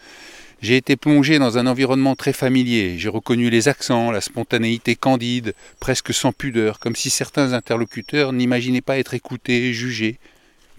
J'ai 0.61 0.77
été 0.77 0.97
plongé 0.97 1.39
dans 1.39 1.57
un 1.57 1.69
environnement 1.69 2.17
très 2.17 2.33
familier. 2.33 2.99
J'ai 2.99 3.09
reconnu 3.09 3.49
les 3.49 3.69
accents, 3.69 4.11
la 4.11 4.21
spontanéité 4.21 4.97
candide, 4.97 5.55
presque 5.79 6.13
sans 6.13 6.33
pudeur, 6.33 6.81
comme 6.81 6.97
si 6.97 7.09
certains 7.09 7.53
interlocuteurs 7.53 8.33
n'imaginaient 8.33 8.81
pas 8.81 8.99
être 8.99 9.15
écoutés, 9.15 9.73
jugés. 9.73 10.19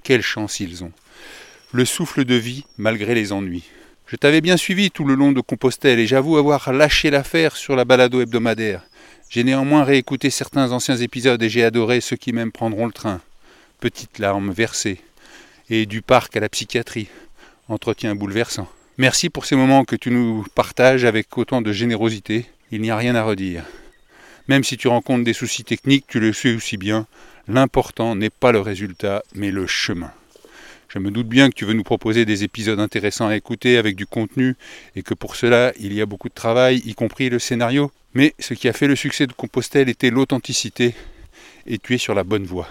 Quelle 0.04 0.22
chance 0.22 0.60
ils 0.60 0.84
ont. 0.84 0.92
Le 1.72 1.86
souffle 1.86 2.26
de 2.26 2.36
vie 2.36 2.66
malgré 2.78 3.16
les 3.16 3.32
ennuis. 3.32 3.64
Je 4.08 4.16
t'avais 4.16 4.40
bien 4.40 4.56
suivi 4.56 4.90
tout 4.90 5.04
le 5.04 5.16
long 5.16 5.34
de 5.34 5.42
Compostelle 5.42 6.00
et 6.00 6.08
j'avoue 6.08 6.38
avoir 6.38 6.72
lâché 6.72 7.10
l'affaire 7.10 7.58
sur 7.58 7.76
la 7.76 7.84
balado 7.84 8.22
hebdomadaire. 8.22 8.82
J'ai 9.30 9.44
néanmoins 9.44 9.84
réécouté 9.84 10.30
certains 10.30 10.72
anciens 10.72 10.96
épisodes 10.96 11.44
et 11.44 11.50
j'ai 11.50 11.66
adoré 11.66 12.00
ceux 12.00 12.16
qui 12.16 12.32
même 12.32 12.54
prendront 12.54 12.86
le 12.86 12.94
train. 12.94 13.20
Petites 13.82 14.20
larmes 14.20 14.52
versées. 14.52 15.02
Et 15.70 15.86
du 15.86 16.02
parc 16.02 16.38
à 16.38 16.40
la 16.40 16.48
psychiatrie. 16.48 17.10
Entretien 17.68 18.16
bouleversant. 18.16 18.70
Merci 18.98 19.30
pour 19.30 19.46
ces 19.46 19.58
moments 19.58 19.84
que 19.84 19.98
tu 19.98 20.10
nous 20.10 20.46
partages 20.56 21.04
avec 21.04 21.38
autant 21.38 21.62
de 21.62 21.74
générosité. 21.74 22.46
Il 22.72 22.80
n'y 22.80 22.92
a 22.92 22.96
rien 22.96 23.14
à 23.14 23.24
redire. 23.24 23.66
Même 24.48 24.64
si 24.64 24.78
tu 24.78 24.88
rencontres 24.88 25.26
des 25.26 25.34
soucis 25.34 25.66
techniques, 25.66 26.06
tu 26.08 26.22
le 26.22 26.32
sais 26.32 26.56
aussi 26.56 26.78
bien, 26.78 27.08
l'important 27.50 28.16
n'est 28.16 28.30
pas 28.30 28.54
le 28.54 28.62
résultat, 28.62 29.22
mais 29.36 29.52
le 29.52 29.68
chemin. 29.68 30.14
Je 30.90 31.00
me 31.00 31.12
doute 31.12 31.28
bien 31.28 31.50
que 31.50 31.56
tu 31.56 31.66
veux 31.66 31.74
nous 31.74 31.84
proposer 31.84 32.24
des 32.24 32.44
épisodes 32.44 32.80
intéressants 32.80 33.28
à 33.28 33.36
écouter 33.36 33.78
avec 33.78 33.96
du 33.96 34.06
contenu 34.06 34.56
et 34.96 35.04
que 35.04 35.14
pour 35.14 35.36
cela 35.36 35.74
il 35.80 35.94
y 35.94 36.02
a 36.02 36.06
beaucoup 36.06 36.30
de 36.30 36.34
travail, 36.34 36.82
y 36.86 36.94
compris 36.94 37.30
le 37.30 37.40
scénario. 37.40 37.92
Mais 38.14 38.34
ce 38.40 38.54
qui 38.54 38.70
a 38.70 38.74
fait 38.74 38.88
le 38.88 38.96
succès 38.96 39.28
de 39.28 39.34
Compostelle 39.34 39.90
était 39.90 40.10
l'authenticité 40.10 40.96
et 41.66 41.78
tu 41.78 41.94
es 41.94 41.98
sur 41.98 42.16
la 42.16 42.24
bonne 42.24 42.46
voie. 42.46 42.70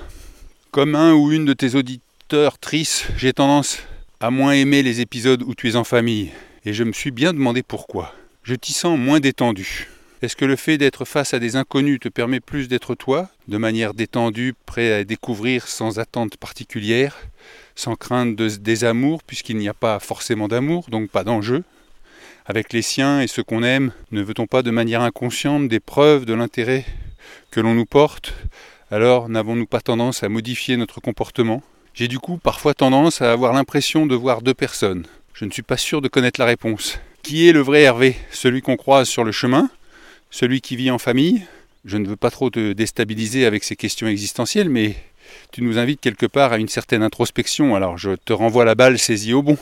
Comme 0.70 0.94
un 0.94 1.12
ou 1.12 1.30
une 1.30 1.44
de 1.44 1.52
tes 1.52 1.74
auditeurs 1.74 2.58
tristes, 2.58 3.08
j'ai 3.16 3.32
tendance 3.32 3.78
à 4.20 4.30
moins 4.30 4.52
aimer 4.52 4.82
les 4.82 5.00
épisodes 5.00 5.42
où 5.42 5.54
tu 5.54 5.68
es 5.68 5.76
en 5.76 5.84
famille, 5.84 6.30
et 6.64 6.72
je 6.72 6.84
me 6.84 6.92
suis 6.92 7.10
bien 7.10 7.34
demandé 7.34 7.62
pourquoi. 7.62 8.14
Je 8.42 8.54
t'y 8.54 8.72
sens 8.72 8.98
moins 8.98 9.20
détendu. 9.20 9.88
Est-ce 10.22 10.36
que 10.36 10.46
le 10.46 10.56
fait 10.56 10.78
d'être 10.78 11.04
face 11.04 11.34
à 11.34 11.38
des 11.38 11.56
inconnus 11.56 12.00
te 12.00 12.08
permet 12.08 12.40
plus 12.40 12.68
d'être 12.68 12.94
toi, 12.94 13.28
de 13.48 13.58
manière 13.58 13.92
détendue, 13.92 14.54
prêt 14.64 14.92
à 14.92 15.04
découvrir 15.04 15.68
sans 15.68 15.98
attente 15.98 16.38
particulière, 16.38 17.14
sans 17.76 17.94
crainte 17.94 18.34
de 18.34 18.48
désamour, 18.48 19.22
puisqu'il 19.22 19.58
n'y 19.58 19.68
a 19.68 19.74
pas 19.74 20.00
forcément 20.00 20.48
d'amour, 20.48 20.86
donc 20.90 21.10
pas 21.10 21.22
d'enjeu. 21.22 21.62
Avec 22.46 22.72
les 22.72 22.82
siens 22.82 23.20
et 23.20 23.26
ceux 23.26 23.42
qu'on 23.42 23.62
aime, 23.62 23.92
ne 24.10 24.22
veut-on 24.22 24.46
pas 24.46 24.62
de 24.62 24.70
manière 24.70 25.02
inconsciente 25.02 25.68
des 25.68 25.80
preuves 25.80 26.24
de 26.24 26.34
l'intérêt 26.34 26.84
que 27.50 27.60
l'on 27.60 27.74
nous 27.74 27.86
porte? 27.86 28.34
Alors 28.90 29.28
n'avons-nous 29.28 29.66
pas 29.66 29.80
tendance 29.80 30.22
à 30.22 30.28
modifier 30.28 30.76
notre 30.76 31.00
comportement? 31.00 31.62
J'ai 31.92 32.08
du 32.08 32.18
coup 32.18 32.38
parfois 32.38 32.74
tendance 32.74 33.20
à 33.22 33.32
avoir 33.32 33.52
l'impression 33.52 34.06
de 34.06 34.14
voir 34.14 34.42
deux 34.42 34.54
personnes. 34.54 35.06
Je 35.34 35.44
ne 35.44 35.50
suis 35.50 35.62
pas 35.62 35.76
sûr 35.76 36.00
de 36.00 36.08
connaître 36.08 36.40
la 36.40 36.46
réponse. 36.46 36.98
Qui 37.22 37.48
est 37.48 37.52
le 37.52 37.60
vrai 37.60 37.82
Hervé? 37.82 38.16
Celui 38.30 38.62
qu'on 38.62 38.76
croise 38.76 39.08
sur 39.08 39.24
le 39.24 39.32
chemin? 39.32 39.68
Celui 40.30 40.60
qui 40.60 40.76
vit 40.76 40.90
en 40.90 40.98
famille? 40.98 41.42
Je 41.84 41.98
ne 41.98 42.06
veux 42.06 42.16
pas 42.16 42.30
trop 42.30 42.50
te 42.50 42.72
déstabiliser 42.72 43.44
avec 43.44 43.64
ces 43.64 43.76
questions 43.76 44.06
existentielles, 44.06 44.68
mais 44.68 44.94
tu 45.52 45.62
nous 45.62 45.78
invites 45.78 46.00
quelque 46.00 46.26
part 46.26 46.52
à 46.52 46.58
une 46.58 46.68
certaine 46.68 47.02
introspection, 47.02 47.74
alors 47.74 47.98
je 47.98 48.10
te 48.12 48.32
renvoie 48.32 48.64
la 48.64 48.74
balle 48.74 48.98
saisie 48.98 49.32
au 49.32 49.42
bon. 49.42 49.56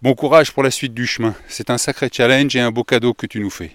Bon 0.00 0.14
courage 0.14 0.52
pour 0.52 0.62
la 0.62 0.70
suite 0.70 0.94
du 0.94 1.06
chemin. 1.06 1.34
C'est 1.48 1.70
un 1.70 1.78
sacré 1.78 2.08
challenge 2.12 2.54
et 2.54 2.60
un 2.60 2.70
beau 2.70 2.84
cadeau 2.84 3.14
que 3.14 3.26
tu 3.26 3.40
nous 3.40 3.50
fais. 3.50 3.72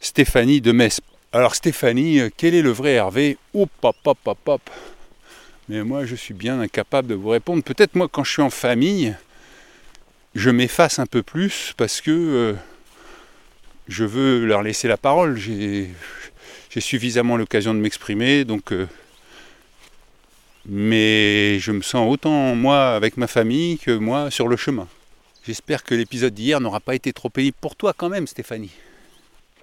Stéphanie 0.00 0.60
de 0.60 0.70
Metz. 0.70 1.00
Alors 1.32 1.56
Stéphanie, 1.56 2.20
quel 2.36 2.54
est 2.54 2.62
le 2.62 2.70
vrai 2.70 2.92
Hervé? 2.92 3.36
Hop, 3.52 3.70
hop, 3.82 3.96
hop, 4.04 4.18
hop, 4.24 4.38
hop. 4.46 4.70
Mais 5.68 5.82
moi, 5.82 6.04
je 6.04 6.14
suis 6.14 6.32
bien 6.32 6.60
incapable 6.60 7.08
de 7.08 7.14
vous 7.14 7.30
répondre. 7.30 7.64
Peut-être 7.64 7.96
moi, 7.96 8.08
quand 8.08 8.22
je 8.22 8.30
suis 8.30 8.42
en 8.42 8.50
famille, 8.50 9.16
je 10.36 10.50
m'efface 10.50 11.00
un 11.00 11.06
peu 11.06 11.24
plus 11.24 11.74
parce 11.76 12.00
que 12.00 12.12
euh, 12.12 12.52
je 13.88 14.04
veux 14.04 14.46
leur 14.46 14.62
laisser 14.62 14.86
la 14.86 14.96
parole. 14.96 15.36
J'ai 15.36 15.90
suffisamment 16.78 17.36
l'occasion 17.36 17.74
de 17.74 17.80
m'exprimer, 17.80 18.44
donc. 18.44 18.72
Euh, 18.72 18.86
mais 20.68 21.58
je 21.58 21.72
me 21.72 21.82
sens 21.82 22.10
autant 22.10 22.54
moi 22.54 22.94
avec 22.94 23.16
ma 23.16 23.26
famille 23.26 23.78
que 23.78 23.96
moi 23.96 24.30
sur 24.30 24.48
le 24.48 24.56
chemin. 24.56 24.88
J'espère 25.44 25.84
que 25.84 25.94
l'épisode 25.94 26.34
d'hier 26.34 26.60
n'aura 26.60 26.80
pas 26.80 26.94
été 26.94 27.12
trop 27.12 27.28
pénible 27.28 27.56
pour 27.60 27.76
toi 27.76 27.92
quand 27.96 28.08
même, 28.08 28.26
Stéphanie. 28.26 28.72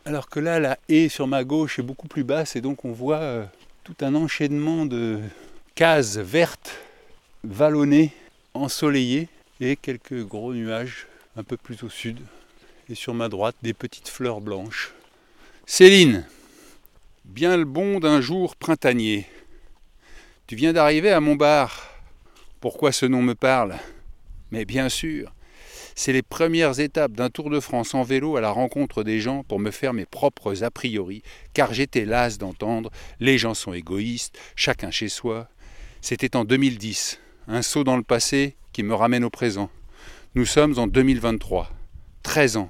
Alors 0.06 0.30
que 0.30 0.40
là, 0.40 0.60
la 0.60 0.78
haie 0.90 1.10
sur 1.10 1.28
ma 1.28 1.44
gauche 1.44 1.80
est 1.80 1.84
beaucoup 1.84 2.08
plus 2.08 2.24
basse 2.24 2.56
et 2.56 2.62
donc 2.62 2.86
on 2.86 2.92
voit 2.92 3.20
euh, 3.20 3.46
tout 3.84 3.96
un 4.02 4.16
enchaînement 4.16 4.86
de, 4.86 5.20
case 5.76 6.20
verte, 6.20 6.76
vallonnée, 7.44 8.12
ensoleillée, 8.54 9.28
et 9.60 9.76
quelques 9.76 10.24
gros 10.24 10.54
nuages 10.54 11.08
un 11.36 11.44
peu 11.44 11.58
plus 11.58 11.84
au 11.84 11.90
sud. 11.90 12.20
Et 12.90 12.96
sur 12.96 13.14
ma 13.14 13.30
droite, 13.30 13.56
des 13.64 13.74
petites 13.74 14.10
fleurs 14.10 14.42
blanches. 14.42 14.94
Céline, 15.66 16.26
bien 17.26 17.58
le 17.58 17.66
bon 17.66 18.00
d'un 18.00 18.22
jour 18.22 18.56
printanier. 18.56 19.26
Tu 20.46 20.58
viens 20.58 20.74
d'arriver 20.74 21.10
à 21.10 21.22
mon 21.22 21.36
bar. 21.36 21.90
Pourquoi 22.60 22.92
ce 22.92 23.06
nom 23.06 23.22
me 23.22 23.34
parle? 23.34 23.78
Mais 24.52 24.66
bien 24.66 24.90
sûr, 24.90 25.34
c'est 25.96 26.12
les 26.12 26.22
premières 26.22 26.82
étapes 26.82 27.14
d'un 27.14 27.30
tour 27.30 27.50
de 27.50 27.62
France 27.62 27.94
en 27.94 28.04
vélo 28.04 28.36
à 28.36 28.42
la 28.42 28.50
rencontre 28.50 29.04
des 29.04 29.22
gens 29.22 29.44
pour 29.44 29.58
me 29.58 29.72
faire 29.72 29.94
mes 29.94 30.06
propres 30.06 30.66
a 30.66 30.70
priori, 30.70 31.24
car 31.54 31.74
j'étais 31.74 32.04
las 32.04 32.40
d'entendre 32.40 32.92
les 33.22 33.38
gens 33.38 33.54
sont 33.54 33.72
égoïstes, 33.72 34.38
chacun 34.58 34.92
chez 34.92 35.08
soi. 35.08 35.48
C'était 36.02 36.36
en 36.36 36.44
2010, 36.44 37.22
un 37.48 37.62
saut 37.62 37.86
dans 37.86 37.98
le 37.98 38.04
passé 38.04 38.58
qui 38.74 38.84
me 38.84 38.96
ramène 38.96 39.24
au 39.24 39.30
présent. 39.30 39.70
Nous 40.36 40.46
sommes 40.46 40.78
en 40.78 40.88
2023, 40.88 41.72
13 42.24 42.58
ans, 42.58 42.70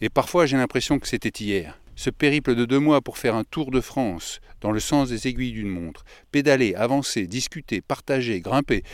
et 0.00 0.10
parfois 0.10 0.46
j'ai 0.46 0.56
l'impression 0.56 1.00
que 1.00 1.08
c'était 1.08 1.42
hier. 1.42 1.79
Ce 2.00 2.08
périple 2.08 2.54
de 2.54 2.64
deux 2.64 2.78
mois 2.78 3.02
pour 3.02 3.18
faire 3.18 3.34
un 3.34 3.44
tour 3.44 3.70
de 3.70 3.82
France 3.82 4.40
dans 4.62 4.72
le 4.72 4.80
sens 4.80 5.10
des 5.10 5.28
aiguilles 5.28 5.52
d'une 5.52 5.68
montre, 5.68 6.06
pédaler, 6.32 6.74
avancer, 6.74 7.26
discuter, 7.26 7.82
partager, 7.82 8.40
grimper, 8.40 8.84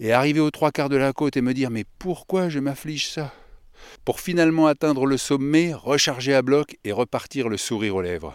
et 0.00 0.12
arriver 0.12 0.40
aux 0.40 0.50
trois 0.50 0.70
quarts 0.70 0.88
de 0.88 0.96
la 0.96 1.12
côte 1.12 1.36
et 1.36 1.42
me 1.42 1.52
dire 1.52 1.68
mais 1.68 1.84
pourquoi 1.98 2.48
je 2.48 2.58
m'afflige 2.58 3.10
ça? 3.10 3.34
Pour 4.06 4.20
finalement 4.20 4.68
atteindre 4.68 5.04
le 5.04 5.18
sommet, 5.18 5.74
recharger 5.74 6.32
à 6.32 6.40
bloc 6.40 6.78
et 6.84 6.92
repartir 6.92 7.50
le 7.50 7.58
sourire 7.58 7.96
aux 7.96 8.00
lèvres. 8.00 8.34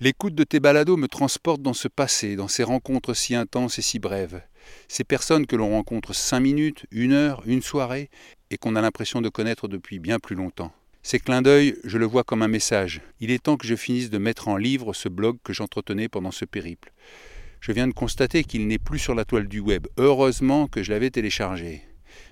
L'écoute 0.00 0.34
de 0.34 0.44
tes 0.44 0.58
balados 0.58 0.96
me 0.96 1.06
transporte 1.06 1.60
dans 1.60 1.74
ce 1.74 1.88
passé, 1.88 2.34
dans 2.34 2.48
ces 2.48 2.62
rencontres 2.62 3.12
si 3.12 3.34
intenses 3.34 3.78
et 3.78 3.82
si 3.82 3.98
brèves. 3.98 4.40
Ces 4.88 5.04
personnes 5.04 5.46
que 5.46 5.56
l'on 5.56 5.68
rencontre 5.68 6.14
cinq 6.14 6.40
minutes, 6.40 6.86
une 6.90 7.12
heure, 7.12 7.42
une 7.44 7.60
soirée, 7.60 8.08
et 8.50 8.56
qu'on 8.56 8.74
a 8.74 8.80
l'impression 8.80 9.20
de 9.20 9.28
connaître 9.28 9.68
depuis 9.68 9.98
bien 9.98 10.18
plus 10.18 10.34
longtemps. 10.34 10.72
Ces 11.02 11.18
clins 11.18 11.42
d'œil, 11.42 11.76
je 11.84 11.96
le 11.96 12.06
vois 12.06 12.24
comme 12.24 12.42
un 12.42 12.48
message. 12.48 13.00
Il 13.20 13.30
est 13.30 13.42
temps 13.42 13.56
que 13.56 13.66
je 13.66 13.76
finisse 13.76 14.10
de 14.10 14.18
mettre 14.18 14.48
en 14.48 14.56
livre 14.56 14.92
ce 14.92 15.08
blog 15.08 15.38
que 15.42 15.52
j'entretenais 15.52 16.08
pendant 16.08 16.32
ce 16.32 16.44
périple. 16.44 16.92
Je 17.60 17.72
viens 17.72 17.88
de 17.88 17.92
constater 17.92 18.44
qu'il 18.44 18.66
n'est 18.66 18.78
plus 18.78 18.98
sur 18.98 19.14
la 19.14 19.24
toile 19.24 19.48
du 19.48 19.60
web. 19.60 19.86
Heureusement 19.96 20.66
que 20.66 20.82
je 20.82 20.92
l'avais 20.92 21.10
téléchargé. 21.10 21.82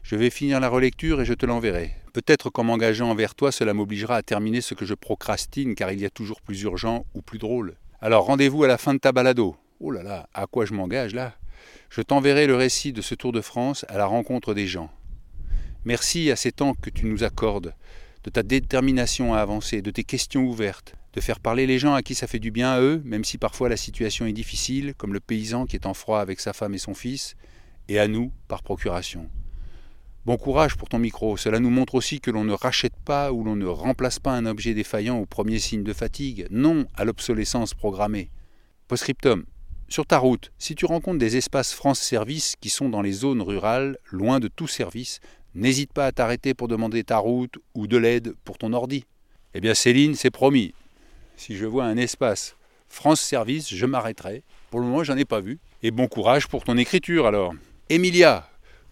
Je 0.02 0.16
vais 0.16 0.30
finir 0.30 0.60
la 0.60 0.68
relecture 0.68 1.20
et 1.20 1.24
je 1.24 1.34
te 1.34 1.46
l'enverrai. 1.46 1.92
Peut-être 2.12 2.50
qu'en 2.50 2.64
m'engageant 2.64 3.10
envers 3.10 3.34
toi, 3.34 3.50
cela 3.50 3.72
m'obligera 3.72 4.16
à 4.16 4.22
terminer 4.22 4.60
ce 4.60 4.74
que 4.74 4.84
je 4.84 4.94
procrastine, 4.94 5.74
car 5.74 5.92
il 5.92 6.00
y 6.00 6.06
a 6.06 6.10
toujours 6.10 6.40
plus 6.40 6.62
urgent 6.62 7.06
ou 7.14 7.22
plus 7.22 7.38
drôle. 7.38 7.76
Alors 8.00 8.26
rendez-vous 8.26 8.64
à 8.64 8.68
la 8.68 8.78
fin 8.78 8.94
de 8.94 8.98
ta 8.98 9.12
balado. 9.12 9.56
Oh 9.80 9.90
là 9.90 10.02
là, 10.02 10.28
à 10.34 10.46
quoi 10.46 10.64
je 10.64 10.74
m'engage 10.74 11.14
là? 11.14 11.34
Je 11.90 12.02
t'enverrai 12.02 12.46
le 12.46 12.56
récit 12.56 12.92
de 12.92 13.02
ce 13.02 13.14
Tour 13.14 13.32
de 13.32 13.40
France 13.40 13.84
à 13.88 13.96
la 13.96 14.06
rencontre 14.06 14.54
des 14.54 14.66
gens. 14.66 14.90
Merci 15.84 16.30
à 16.30 16.36
ces 16.36 16.52
temps 16.52 16.74
que 16.74 16.90
tu 16.90 17.06
nous 17.06 17.24
accordes 17.24 17.74
de 18.26 18.30
ta 18.30 18.42
détermination 18.42 19.34
à 19.34 19.38
avancer, 19.38 19.82
de 19.82 19.90
tes 19.92 20.02
questions 20.02 20.46
ouvertes, 20.46 20.96
de 21.12 21.20
faire 21.20 21.38
parler 21.38 21.64
les 21.64 21.78
gens 21.78 21.94
à 21.94 22.02
qui 22.02 22.16
ça 22.16 22.26
fait 22.26 22.40
du 22.40 22.50
bien 22.50 22.72
à 22.72 22.80
eux, 22.80 23.00
même 23.04 23.24
si 23.24 23.38
parfois 23.38 23.68
la 23.68 23.76
situation 23.76 24.26
est 24.26 24.32
difficile, 24.32 24.94
comme 24.98 25.14
le 25.14 25.20
paysan 25.20 25.64
qui 25.64 25.76
est 25.76 25.86
en 25.86 25.94
froid 25.94 26.18
avec 26.18 26.40
sa 26.40 26.52
femme 26.52 26.74
et 26.74 26.78
son 26.78 26.92
fils, 26.92 27.36
et 27.88 28.00
à 28.00 28.08
nous 28.08 28.32
par 28.48 28.64
procuration. 28.64 29.30
Bon 30.24 30.36
courage 30.36 30.76
pour 30.76 30.88
ton 30.88 30.98
micro, 30.98 31.36
cela 31.36 31.60
nous 31.60 31.70
montre 31.70 31.94
aussi 31.94 32.18
que 32.18 32.32
l'on 32.32 32.42
ne 32.42 32.52
rachète 32.52 32.96
pas 33.04 33.32
ou 33.32 33.44
l'on 33.44 33.54
ne 33.54 33.64
remplace 33.64 34.18
pas 34.18 34.32
un 34.32 34.44
objet 34.44 34.74
défaillant 34.74 35.18
au 35.20 35.24
premier 35.24 35.60
signe 35.60 35.84
de 35.84 35.92
fatigue, 35.92 36.48
non 36.50 36.84
à 36.96 37.04
l'obsolescence 37.04 37.74
programmée. 37.74 38.30
Postscriptum. 38.88 39.44
Sur 39.88 40.04
ta 40.04 40.18
route, 40.18 40.50
si 40.58 40.74
tu 40.74 40.84
rencontres 40.84 41.20
des 41.20 41.36
espaces 41.36 41.72
France 41.72 42.00
Service 42.00 42.56
qui 42.60 42.70
sont 42.70 42.88
dans 42.88 43.02
les 43.02 43.12
zones 43.12 43.40
rurales, 43.40 43.98
loin 44.10 44.40
de 44.40 44.48
tout 44.48 44.66
service, 44.66 45.20
N'hésite 45.56 45.90
pas 45.94 46.04
à 46.04 46.12
t'arrêter 46.12 46.52
pour 46.52 46.68
demander 46.68 47.02
ta 47.02 47.16
route 47.16 47.54
ou 47.74 47.86
de 47.86 47.96
l'aide 47.96 48.34
pour 48.44 48.58
ton 48.58 48.74
ordi. 48.74 49.06
Eh 49.54 49.60
bien 49.60 49.72
Céline, 49.72 50.14
c'est 50.14 50.30
promis. 50.30 50.74
Si 51.38 51.56
je 51.56 51.64
vois 51.64 51.84
un 51.84 51.96
espace 51.96 52.56
France 52.88 53.22
Service, 53.22 53.74
je 53.74 53.86
m'arrêterai. 53.86 54.42
Pour 54.70 54.80
le 54.80 54.86
moment, 54.86 55.02
j'en 55.02 55.16
ai 55.16 55.24
pas 55.24 55.40
vu. 55.40 55.58
Et 55.82 55.90
bon 55.90 56.08
courage 56.08 56.46
pour 56.46 56.62
ton 56.62 56.76
écriture 56.76 57.26
alors. 57.26 57.54
Emilia, 57.88 58.50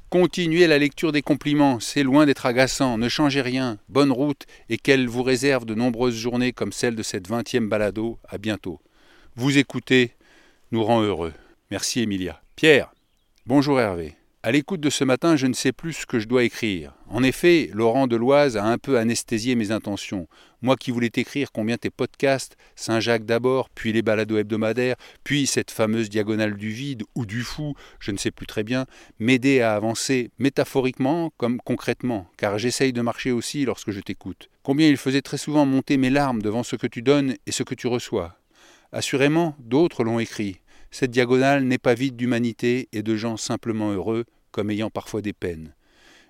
continuez 0.08 0.66
la 0.66 0.78
lecture 0.78 1.12
des 1.12 1.20
compliments, 1.20 1.80
c'est 1.80 2.02
loin 2.02 2.24
d'être 2.24 2.46
agaçant, 2.46 2.96
ne 2.96 3.10
changez 3.10 3.42
rien, 3.42 3.76
bonne 3.90 4.10
route 4.10 4.46
et 4.70 4.78
qu'elle 4.78 5.06
vous 5.06 5.22
réserve 5.22 5.66
de 5.66 5.74
nombreuses 5.74 6.16
journées 6.16 6.52
comme 6.52 6.72
celle 6.72 6.96
de 6.96 7.02
cette 7.02 7.28
vingtième 7.28 7.68
balado. 7.68 8.18
À 8.26 8.38
bientôt. 8.38 8.80
Vous 9.36 9.58
écoutez 9.58 10.12
nous 10.72 10.82
rend 10.82 11.02
heureux. 11.02 11.34
Merci 11.70 12.00
Emilia. 12.00 12.40
Pierre, 12.56 12.92
bonjour 13.44 13.78
Hervé. 13.78 14.16
À 14.46 14.52
l'écoute 14.52 14.82
de 14.82 14.90
ce 14.90 15.04
matin, 15.04 15.36
je 15.36 15.46
ne 15.46 15.54
sais 15.54 15.72
plus 15.72 15.94
ce 15.94 16.04
que 16.04 16.18
je 16.18 16.28
dois 16.28 16.44
écrire. 16.44 16.92
En 17.08 17.22
effet, 17.22 17.70
Laurent 17.72 18.06
Deloise 18.06 18.58
a 18.58 18.64
un 18.66 18.76
peu 18.76 18.98
anesthésié 18.98 19.54
mes 19.54 19.70
intentions. 19.70 20.28
Moi 20.60 20.76
qui 20.76 20.90
voulais 20.90 21.08
t'écrire 21.08 21.50
combien 21.50 21.78
tes 21.78 21.88
podcasts, 21.88 22.58
Saint-Jacques 22.76 23.24
d'abord, 23.24 23.70
puis 23.70 23.94
les 23.94 24.02
balados 24.02 24.36
hebdomadaires, 24.36 24.96
puis 25.24 25.46
cette 25.46 25.70
fameuse 25.70 26.10
diagonale 26.10 26.58
du 26.58 26.68
vide 26.68 27.04
ou 27.14 27.24
du 27.24 27.40
fou, 27.40 27.72
je 28.00 28.10
ne 28.10 28.18
sais 28.18 28.30
plus 28.30 28.44
très 28.44 28.64
bien, 28.64 28.84
m'aider 29.18 29.62
à 29.62 29.74
avancer 29.76 30.30
métaphoriquement 30.38 31.32
comme 31.38 31.58
concrètement, 31.64 32.28
car 32.36 32.58
j'essaye 32.58 32.92
de 32.92 33.00
marcher 33.00 33.32
aussi 33.32 33.64
lorsque 33.64 33.92
je 33.92 34.00
t'écoute. 34.00 34.50
Combien 34.62 34.88
il 34.88 34.98
faisait 34.98 35.22
très 35.22 35.38
souvent 35.38 35.64
monter 35.64 35.96
mes 35.96 36.10
larmes 36.10 36.42
devant 36.42 36.64
ce 36.64 36.76
que 36.76 36.86
tu 36.86 37.00
donnes 37.00 37.34
et 37.46 37.50
ce 37.50 37.62
que 37.62 37.74
tu 37.74 37.86
reçois. 37.86 38.36
Assurément, 38.92 39.56
d'autres 39.58 40.04
l'ont 40.04 40.18
écrit. 40.18 40.58
Cette 40.90 41.10
diagonale 41.10 41.64
n'est 41.64 41.78
pas 41.78 41.94
vide 41.94 42.14
d'humanité 42.14 42.88
et 42.92 43.02
de 43.02 43.16
gens 43.16 43.36
simplement 43.36 43.90
heureux, 43.90 44.26
comme 44.54 44.70
ayant 44.70 44.88
parfois 44.88 45.20
des 45.20 45.32
peines. 45.32 45.74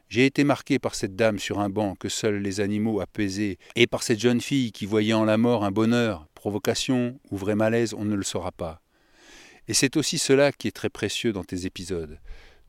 J'ai 0.08 0.24
été 0.24 0.44
marqué 0.44 0.78
par 0.78 0.94
cette 0.94 1.14
dame 1.14 1.38
sur 1.38 1.60
un 1.60 1.68
banc 1.68 1.94
que 1.94 2.08
seuls 2.08 2.40
les 2.40 2.60
animaux 2.60 3.00
apaisaient, 3.00 3.58
et 3.76 3.86
par 3.86 4.02
cette 4.02 4.18
jeune 4.18 4.40
fille 4.40 4.72
qui 4.72 4.86
voyait 4.86 5.12
en 5.12 5.26
la 5.26 5.36
mort 5.36 5.62
un 5.62 5.70
bonheur, 5.70 6.26
provocation 6.34 7.20
ou 7.30 7.36
vrai 7.36 7.54
malaise, 7.54 7.92
on 7.92 8.06
ne 8.06 8.14
le 8.14 8.22
saura 8.22 8.50
pas. 8.50 8.80
Et 9.68 9.74
c'est 9.74 9.98
aussi 9.98 10.16
cela 10.16 10.52
qui 10.52 10.68
est 10.68 10.76
très 10.76 10.88
précieux 10.88 11.34
dans 11.34 11.44
tes 11.44 11.66
épisodes, 11.66 12.18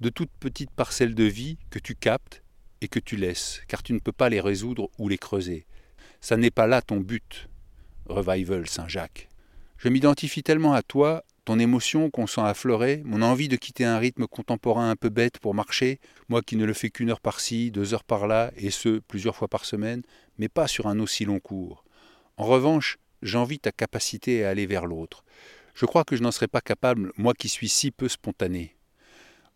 de 0.01 0.09
toutes 0.09 0.31
petites 0.41 0.71
parcelles 0.71 1.15
de 1.15 1.23
vie 1.23 1.57
que 1.69 1.79
tu 1.79 1.95
captes 1.95 2.43
et 2.81 2.89
que 2.89 2.99
tu 2.99 3.15
laisses, 3.15 3.61
car 3.69 3.81
tu 3.81 3.93
ne 3.93 3.99
peux 3.99 4.11
pas 4.11 4.27
les 4.27 4.41
résoudre 4.41 4.89
ou 4.99 5.07
les 5.07 5.17
creuser. 5.17 5.67
Ça 6.19 6.35
n'est 6.35 6.51
pas 6.51 6.67
là 6.67 6.81
ton 6.81 6.97
but. 6.97 7.47
Revival 8.07 8.67
Saint-Jacques. 8.67 9.29
Je 9.77 9.87
m'identifie 9.87 10.43
tellement 10.43 10.73
à 10.73 10.81
toi 10.81 11.23
ton 11.45 11.59
émotion 11.59 12.09
qu'on 12.09 12.27
sent 12.27 12.41
affleurer, 12.41 13.03
mon 13.05 13.21
envie 13.21 13.47
de 13.47 13.55
quitter 13.55 13.85
un 13.85 13.99
rythme 13.99 14.25
contemporain 14.25 14.89
un 14.89 14.95
peu 14.95 15.09
bête 15.09 15.37
pour 15.37 15.53
marcher, 15.53 15.99
moi 16.27 16.41
qui 16.41 16.55
ne 16.55 16.65
le 16.65 16.73
fais 16.73 16.89
qu'une 16.89 17.11
heure 17.11 17.21
par-ci, 17.21 17.69
deux 17.69 17.93
heures 17.93 18.03
par-là, 18.03 18.51
et 18.57 18.71
ce, 18.71 18.99
plusieurs 18.99 19.35
fois 19.35 19.47
par 19.47 19.63
semaine, 19.63 20.01
mais 20.39 20.49
pas 20.49 20.67
sur 20.67 20.87
un 20.87 20.99
aussi 20.99 21.23
long 21.23 21.39
cours. 21.39 21.85
En 22.37 22.45
revanche, 22.45 22.97
j'envie 23.21 23.59
ta 23.59 23.71
capacité 23.71 24.43
à 24.43 24.49
aller 24.49 24.65
vers 24.65 24.87
l'autre. 24.87 25.23
Je 25.75 25.85
crois 25.85 26.03
que 26.03 26.15
je 26.15 26.23
n'en 26.23 26.31
serais 26.31 26.47
pas 26.47 26.61
capable, 26.61 27.13
moi 27.15 27.33
qui 27.33 27.47
suis 27.47 27.69
si 27.69 27.91
peu 27.91 28.09
spontané. 28.09 28.75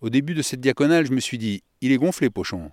Au 0.01 0.09
début 0.09 0.35
de 0.35 0.43
cette 0.43 0.61
diaconale, 0.61 1.07
je 1.07 1.11
me 1.11 1.19
suis 1.19 1.37
dit 1.37 1.63
Il 1.81 1.91
est 1.91 1.97
gonflé, 1.97 2.29
Pochon. 2.29 2.71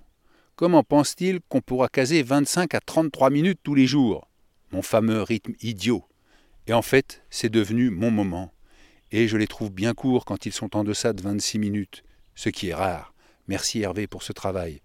Comment 0.56 0.82
pense-t-il 0.82 1.40
qu'on 1.48 1.60
pourra 1.60 1.88
caser 1.88 2.22
25 2.22 2.74
à 2.74 2.80
33 2.80 3.30
minutes 3.30 3.60
tous 3.62 3.74
les 3.74 3.86
jours? 3.86 4.28
Mon 4.72 4.82
fameux 4.82 5.22
rythme 5.22 5.54
idiot. 5.60 6.04
Et 6.66 6.72
en 6.72 6.82
fait, 6.82 7.22
c'est 7.30 7.48
devenu 7.48 7.90
mon 7.90 8.10
moment 8.10 8.52
et 9.12 9.28
je 9.28 9.36
les 9.36 9.46
trouve 9.46 9.70
bien 9.70 9.94
courts 9.94 10.24
quand 10.24 10.46
ils 10.46 10.52
sont 10.52 10.76
en 10.76 10.84
deçà 10.84 11.12
de 11.12 11.22
26 11.22 11.58
minutes, 11.58 12.04
ce 12.34 12.48
qui 12.48 12.68
est 12.68 12.74
rare. 12.74 13.14
Merci 13.48 13.80
Hervé 13.80 14.06
pour 14.06 14.22
ce 14.22 14.32
travail. 14.32 14.80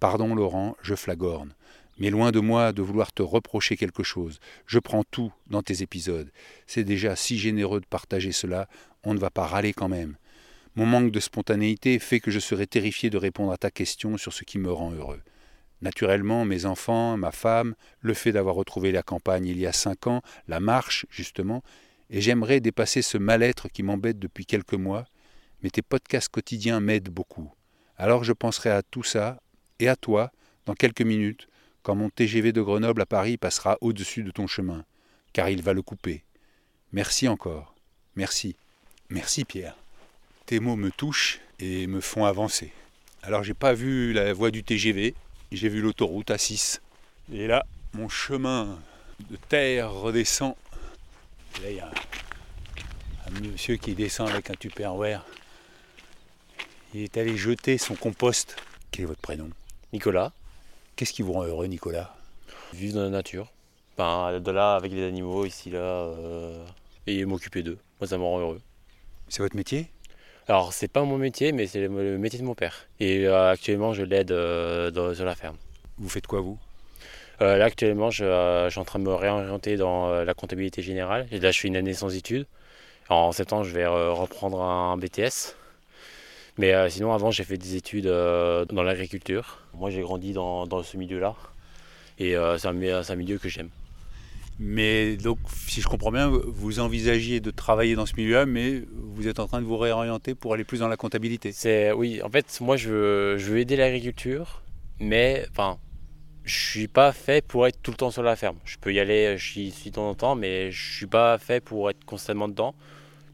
Pardon 0.00 0.34
Laurent, 0.34 0.76
je 0.82 0.94
flagorne. 0.94 1.54
Mais 1.98 2.10
loin 2.10 2.32
de 2.32 2.40
moi 2.40 2.72
de 2.72 2.82
vouloir 2.82 3.12
te 3.12 3.22
reprocher 3.22 3.76
quelque 3.76 4.02
chose. 4.02 4.40
Je 4.66 4.78
prends 4.78 5.04
tout 5.04 5.32
dans 5.46 5.62
tes 5.62 5.82
épisodes. 5.82 6.30
C'est 6.66 6.84
déjà 6.84 7.16
si 7.16 7.38
généreux 7.38 7.80
de 7.80 7.86
partager 7.86 8.32
cela, 8.32 8.68
on 9.04 9.14
ne 9.14 9.18
va 9.18 9.30
pas 9.30 9.46
râler 9.46 9.72
quand 9.72 9.88
même. 9.88 10.16
Mon 10.76 10.86
manque 10.86 11.12
de 11.12 11.20
spontanéité 11.20 12.00
fait 12.00 12.18
que 12.18 12.32
je 12.32 12.40
serais 12.40 12.66
terrifié 12.66 13.08
de 13.08 13.16
répondre 13.16 13.52
à 13.52 13.56
ta 13.56 13.70
question 13.70 14.16
sur 14.16 14.32
ce 14.32 14.42
qui 14.42 14.58
me 14.58 14.72
rend 14.72 14.90
heureux. 14.90 15.20
Naturellement, 15.82 16.44
mes 16.44 16.66
enfants, 16.66 17.16
ma 17.16 17.30
femme, 17.30 17.74
le 18.00 18.14
fait 18.14 18.32
d'avoir 18.32 18.56
retrouvé 18.56 18.90
la 18.90 19.02
campagne 19.02 19.46
il 19.46 19.58
y 19.58 19.66
a 19.66 19.72
cinq 19.72 20.06
ans, 20.06 20.22
la 20.48 20.58
marche, 20.58 21.06
justement, 21.10 21.62
et 22.14 22.20
j'aimerais 22.20 22.60
dépasser 22.60 23.02
ce 23.02 23.18
mal-être 23.18 23.68
qui 23.68 23.82
m'embête 23.82 24.20
depuis 24.20 24.46
quelques 24.46 24.74
mois, 24.74 25.04
mais 25.62 25.70
tes 25.70 25.82
podcasts 25.82 26.28
quotidiens 26.28 26.78
m'aident 26.78 27.08
beaucoup. 27.08 27.52
Alors 27.96 28.22
je 28.22 28.32
penserai 28.32 28.70
à 28.70 28.84
tout 28.84 29.02
ça, 29.02 29.40
et 29.80 29.88
à 29.88 29.96
toi, 29.96 30.30
dans 30.64 30.74
quelques 30.74 31.02
minutes, 31.02 31.48
quand 31.82 31.96
mon 31.96 32.10
TGV 32.10 32.52
de 32.52 32.62
Grenoble 32.62 33.02
à 33.02 33.06
Paris 33.06 33.36
passera 33.36 33.78
au-dessus 33.80 34.22
de 34.22 34.30
ton 34.30 34.46
chemin, 34.46 34.84
car 35.32 35.50
il 35.50 35.60
va 35.60 35.72
le 35.72 35.82
couper. 35.82 36.22
Merci 36.92 37.26
encore. 37.26 37.74
Merci. 38.14 38.54
Merci 39.10 39.44
Pierre. 39.44 39.76
Tes 40.46 40.60
mots 40.60 40.76
me 40.76 40.92
touchent 40.92 41.40
et 41.58 41.88
me 41.88 42.00
font 42.00 42.26
avancer. 42.26 42.72
Alors 43.24 43.42
j'ai 43.42 43.54
pas 43.54 43.72
vu 43.72 44.12
la 44.12 44.32
voie 44.32 44.52
du 44.52 44.62
TGV, 44.62 45.16
j'ai 45.50 45.68
vu 45.68 45.80
l'autoroute 45.80 46.30
à 46.30 46.38
6. 46.38 46.80
Et 47.32 47.48
là, 47.48 47.66
mon 47.92 48.08
chemin 48.08 48.78
de 49.30 49.36
terre 49.48 49.90
redescend 49.90 50.54
Là, 51.62 51.70
il 51.70 51.76
y 51.76 51.80
a 51.80 51.90
un 53.26 53.40
monsieur 53.40 53.76
qui 53.76 53.94
descend 53.94 54.28
avec 54.28 54.50
un 54.50 54.54
Tupperware 54.54 55.24
Il 56.92 57.02
est 57.02 57.16
allé 57.16 57.36
jeter 57.36 57.78
son 57.78 57.94
compost. 57.94 58.56
Quel 58.90 59.04
est 59.04 59.06
votre 59.06 59.20
prénom? 59.20 59.48
Nicolas, 59.92 60.32
Qu'est-ce 60.96 61.12
qui 61.12 61.22
vous 61.22 61.32
rend 61.32 61.42
heureux, 61.42 61.66
Nicolas? 61.66 62.14
Vivre 62.72 62.94
dans 62.94 63.02
la 63.02 63.10
nature. 63.10 63.52
Enfin, 63.96 64.38
de 64.38 64.50
là, 64.52 64.76
avec 64.76 64.92
les 64.92 65.04
animaux, 65.04 65.44
ici, 65.44 65.70
là, 65.70 65.78
euh, 65.78 66.64
et 67.08 67.24
m'occuper 67.24 67.64
d'eux. 67.64 67.78
Moi, 68.00 68.06
ça 68.06 68.16
me 68.16 68.22
rend 68.22 68.38
heureux. 68.38 68.60
C'est 69.28 69.42
votre 69.42 69.56
métier? 69.56 69.90
Alors, 70.46 70.72
c'est 70.72 70.86
pas 70.86 71.02
mon 71.02 71.18
métier, 71.18 71.50
mais 71.50 71.66
c'est 71.66 71.80
le, 71.80 72.18
métier 72.18 72.38
de 72.38 72.44
mon 72.44 72.54
père. 72.54 72.86
Et 73.00 73.26
euh, 73.26 73.50
actuellement, 73.50 73.92
je 73.92 74.04
l'aide 74.04 74.30
euh, 74.30 75.14
sur 75.14 75.24
la 75.24 75.34
ferme. 75.34 75.56
Vous 75.98 76.08
faites 76.08 76.28
quoi, 76.28 76.40
vous? 76.40 76.58
Euh, 77.40 77.56
là, 77.56 77.66
actuellement, 77.66 78.10
je, 78.10 78.24
euh, 78.24 78.66
je 78.66 78.70
suis 78.70 78.80
en 78.80 78.84
train 78.84 78.98
de 78.98 79.04
me 79.04 79.14
réorienter 79.14 79.76
dans 79.76 80.08
euh, 80.08 80.24
la 80.24 80.34
comptabilité 80.34 80.82
générale. 80.82 81.26
Et 81.30 81.40
là, 81.40 81.50
je 81.50 81.60
fais 81.60 81.68
une 81.68 81.76
année 81.76 81.94
sans 81.94 82.14
études. 82.14 82.46
Alors, 83.08 83.24
en 83.24 83.32
septembre, 83.32 83.64
je 83.64 83.72
vais 83.72 83.86
reprendre 83.86 84.62
un 84.62 84.96
BTS. 84.96 85.56
Mais 86.56 86.88
sinon, 86.88 87.12
avant, 87.12 87.30
j'ai 87.30 87.44
fait 87.44 87.58
des 87.58 87.74
études 87.74 88.06
dans 88.06 88.82
l'agriculture. 88.82 89.58
Moi, 89.74 89.90
j'ai 89.90 90.00
grandi 90.00 90.32
dans, 90.32 90.66
dans 90.66 90.82
ce 90.82 90.96
milieu-là. 90.96 91.34
Et 92.18 92.34
c'est 92.58 92.68
un, 92.68 92.80
un 92.80 93.16
milieu 93.16 93.38
que 93.38 93.48
j'aime. 93.48 93.68
Mais 94.58 95.16
donc, 95.16 95.38
si 95.66 95.80
je 95.80 95.88
comprends 95.88 96.12
bien, 96.12 96.28
vous 96.28 96.78
envisagiez 96.78 97.40
de 97.40 97.50
travailler 97.50 97.96
dans 97.96 98.06
ce 98.06 98.14
milieu-là, 98.16 98.46
mais 98.46 98.84
vous 98.94 99.26
êtes 99.26 99.40
en 99.40 99.48
train 99.48 99.60
de 99.60 99.66
vous 99.66 99.76
réorienter 99.76 100.34
pour 100.34 100.54
aller 100.54 100.64
plus 100.64 100.78
dans 100.78 100.88
la 100.88 100.96
comptabilité. 100.96 101.50
C'est 101.52 101.90
oui, 101.92 102.22
en 102.22 102.30
fait, 102.30 102.58
moi 102.60 102.76
je 102.76 102.88
veux, 102.88 103.38
je 103.38 103.50
veux 103.50 103.58
aider 103.58 103.76
l'agriculture, 103.76 104.62
mais 105.00 105.44
enfin, 105.50 105.78
je 106.44 106.56
suis 106.56 106.88
pas 106.88 107.12
fait 107.12 107.44
pour 107.44 107.66
être 107.66 107.78
tout 107.82 107.90
le 107.90 107.96
temps 107.96 108.10
sur 108.10 108.22
la 108.22 108.36
ferme. 108.36 108.56
Je 108.64 108.76
peux 108.78 108.92
y 108.92 109.00
aller, 109.00 109.36
je 109.38 109.60
y 109.60 109.70
suis 109.70 109.90
de 109.90 109.94
temps 109.96 110.08
en 110.10 110.14
temps, 110.14 110.34
mais 110.34 110.70
je 110.70 110.96
suis 110.96 111.06
pas 111.06 111.38
fait 111.38 111.60
pour 111.60 111.88
être 111.90 112.04
constamment 112.04 112.48
dedans. 112.48 112.74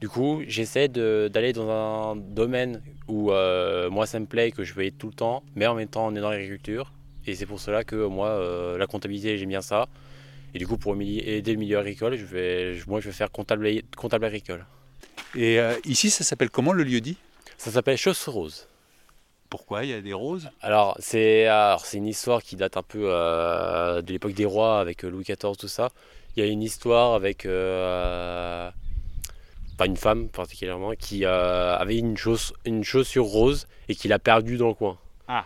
Du 0.00 0.08
coup, 0.08 0.42
j'essaie 0.46 0.88
d'aller 0.88 1.52
dans 1.52 1.68
un 1.70 2.16
domaine 2.16 2.80
où 3.08 3.32
euh, 3.32 3.90
moi 3.90 4.06
ça 4.06 4.18
me 4.20 4.26
plaît, 4.26 4.50
que 4.50 4.64
je 4.64 4.72
veux 4.74 4.86
être 4.86 4.96
tout 4.96 5.08
le 5.08 5.12
temps, 5.12 5.42
mais 5.56 5.66
en 5.66 5.74
même 5.74 5.88
temps 5.88 6.06
on 6.06 6.14
est 6.14 6.20
dans 6.20 6.30
l'agriculture. 6.30 6.92
Et 7.26 7.34
c'est 7.34 7.44
pour 7.46 7.60
cela 7.60 7.84
que 7.84 8.06
moi, 8.06 8.28
euh, 8.28 8.78
la 8.78 8.86
comptabilité, 8.86 9.36
j'aime 9.36 9.50
bien 9.50 9.60
ça. 9.60 9.88
Et 10.54 10.58
du 10.58 10.66
coup, 10.66 10.78
pour 10.78 10.94
aider 10.96 11.52
le 11.52 11.58
milieu 11.58 11.78
agricole, 11.78 12.16
je 12.16 12.24
vais, 12.24 12.74
je- 12.74 12.88
moi 12.88 13.00
je 13.00 13.08
vais 13.08 13.12
faire 13.14 13.30
comptable, 13.30 13.68
comptable 13.96 14.24
agricole. 14.24 14.64
Et 15.34 15.60
euh, 15.60 15.74
ici, 15.84 16.10
ça 16.10 16.24
s'appelle 16.24 16.50
comment 16.50 16.72
le 16.72 16.82
lieu 16.82 17.00
dit? 17.00 17.16
Ça 17.58 17.70
s'appelle 17.70 17.98
Chausse 17.98 18.26
Rose. 18.26 18.66
Pourquoi 19.50 19.84
Il 19.84 19.90
y 19.90 19.92
a 19.92 20.00
des 20.00 20.12
roses? 20.12 20.48
Alors, 20.62 20.96
c'est 21.00 21.48
une 21.92 22.06
histoire 22.06 22.42
qui 22.42 22.54
date 22.54 22.76
un 22.76 22.84
peu 22.84 23.02
euh, 23.02 24.00
de 24.00 24.12
l'époque 24.12 24.32
des 24.32 24.44
rois 24.44 24.80
avec 24.80 25.04
euh, 25.04 25.10
Louis 25.10 25.24
XIV, 25.24 25.56
tout 25.58 25.68
ça. 25.68 25.90
Il 26.36 26.44
y 26.44 26.46
a 26.46 26.50
une 26.50 26.62
histoire 26.62 27.14
avec 27.14 27.44
euh, 27.44 28.70
enfin, 29.74 29.86
une 29.86 29.96
femme 29.96 30.28
particulièrement 30.28 30.92
qui 30.94 31.24
euh, 31.24 31.76
avait 31.76 31.98
une, 31.98 32.14
une 32.64 32.84
chaussure 32.84 33.24
rose 33.24 33.66
et 33.88 33.96
qui 33.96 34.06
l'a 34.06 34.20
perdue 34.20 34.56
dans 34.56 34.68
le 34.68 34.74
coin. 34.74 34.96
Ah. 35.26 35.44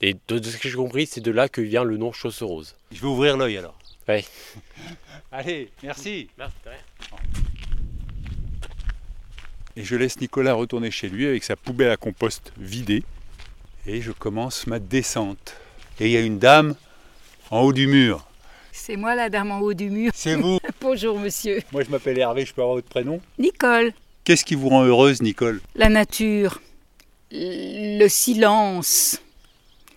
Et 0.00 0.14
de, 0.28 0.38
de 0.38 0.44
ce 0.44 0.56
que 0.56 0.70
j'ai 0.70 0.76
compris, 0.76 1.06
c'est 1.06 1.20
de 1.20 1.30
là 1.30 1.50
que 1.50 1.60
vient 1.60 1.84
le 1.84 1.98
nom 1.98 2.12
chausse 2.12 2.42
rose. 2.42 2.74
Je 2.90 3.02
vais 3.02 3.06
ouvrir 3.06 3.36
l'œil 3.36 3.58
alors. 3.58 3.78
Ouais. 4.08 4.24
Allez, 5.30 5.70
merci. 5.82 6.30
Merci. 6.38 6.56
Et 9.76 9.84
je 9.84 9.94
laisse 9.94 10.18
Nicolas 10.18 10.54
retourner 10.54 10.90
chez 10.90 11.10
lui 11.10 11.26
avec 11.26 11.44
sa 11.44 11.54
poubelle 11.54 11.90
à 11.90 11.98
compost 11.98 12.50
vidée. 12.56 13.04
Et 13.86 14.00
je 14.02 14.12
commence 14.12 14.66
ma 14.66 14.78
descente. 14.78 15.54
Et 16.00 16.06
il 16.06 16.10
y 16.12 16.16
a 16.16 16.20
une 16.20 16.38
dame 16.38 16.74
en 17.50 17.60
haut 17.62 17.72
du 17.72 17.86
mur. 17.86 18.26
C'est 18.72 18.96
moi 18.96 19.14
la 19.14 19.30
dame 19.30 19.50
en 19.50 19.60
haut 19.60 19.74
du 19.74 19.88
mur. 19.90 20.12
C'est 20.14 20.34
vous 20.36 20.58
Bonjour 20.80 21.18
monsieur. 21.18 21.60
Moi 21.72 21.82
je 21.84 21.90
m'appelle 21.90 22.18
Hervé, 22.18 22.44
je 22.44 22.52
peux 22.52 22.60
avoir 22.62 22.76
votre 22.76 22.88
prénom? 22.88 23.20
Nicole, 23.38 23.92
Qu'est-ce 24.24 24.44
qui 24.44 24.56
vous 24.56 24.68
rend 24.68 24.82
heureuse, 24.84 25.22
Nicole? 25.22 25.60
La 25.76 25.88
nature, 25.88 26.60
le 27.30 28.08
silence. 28.08 29.20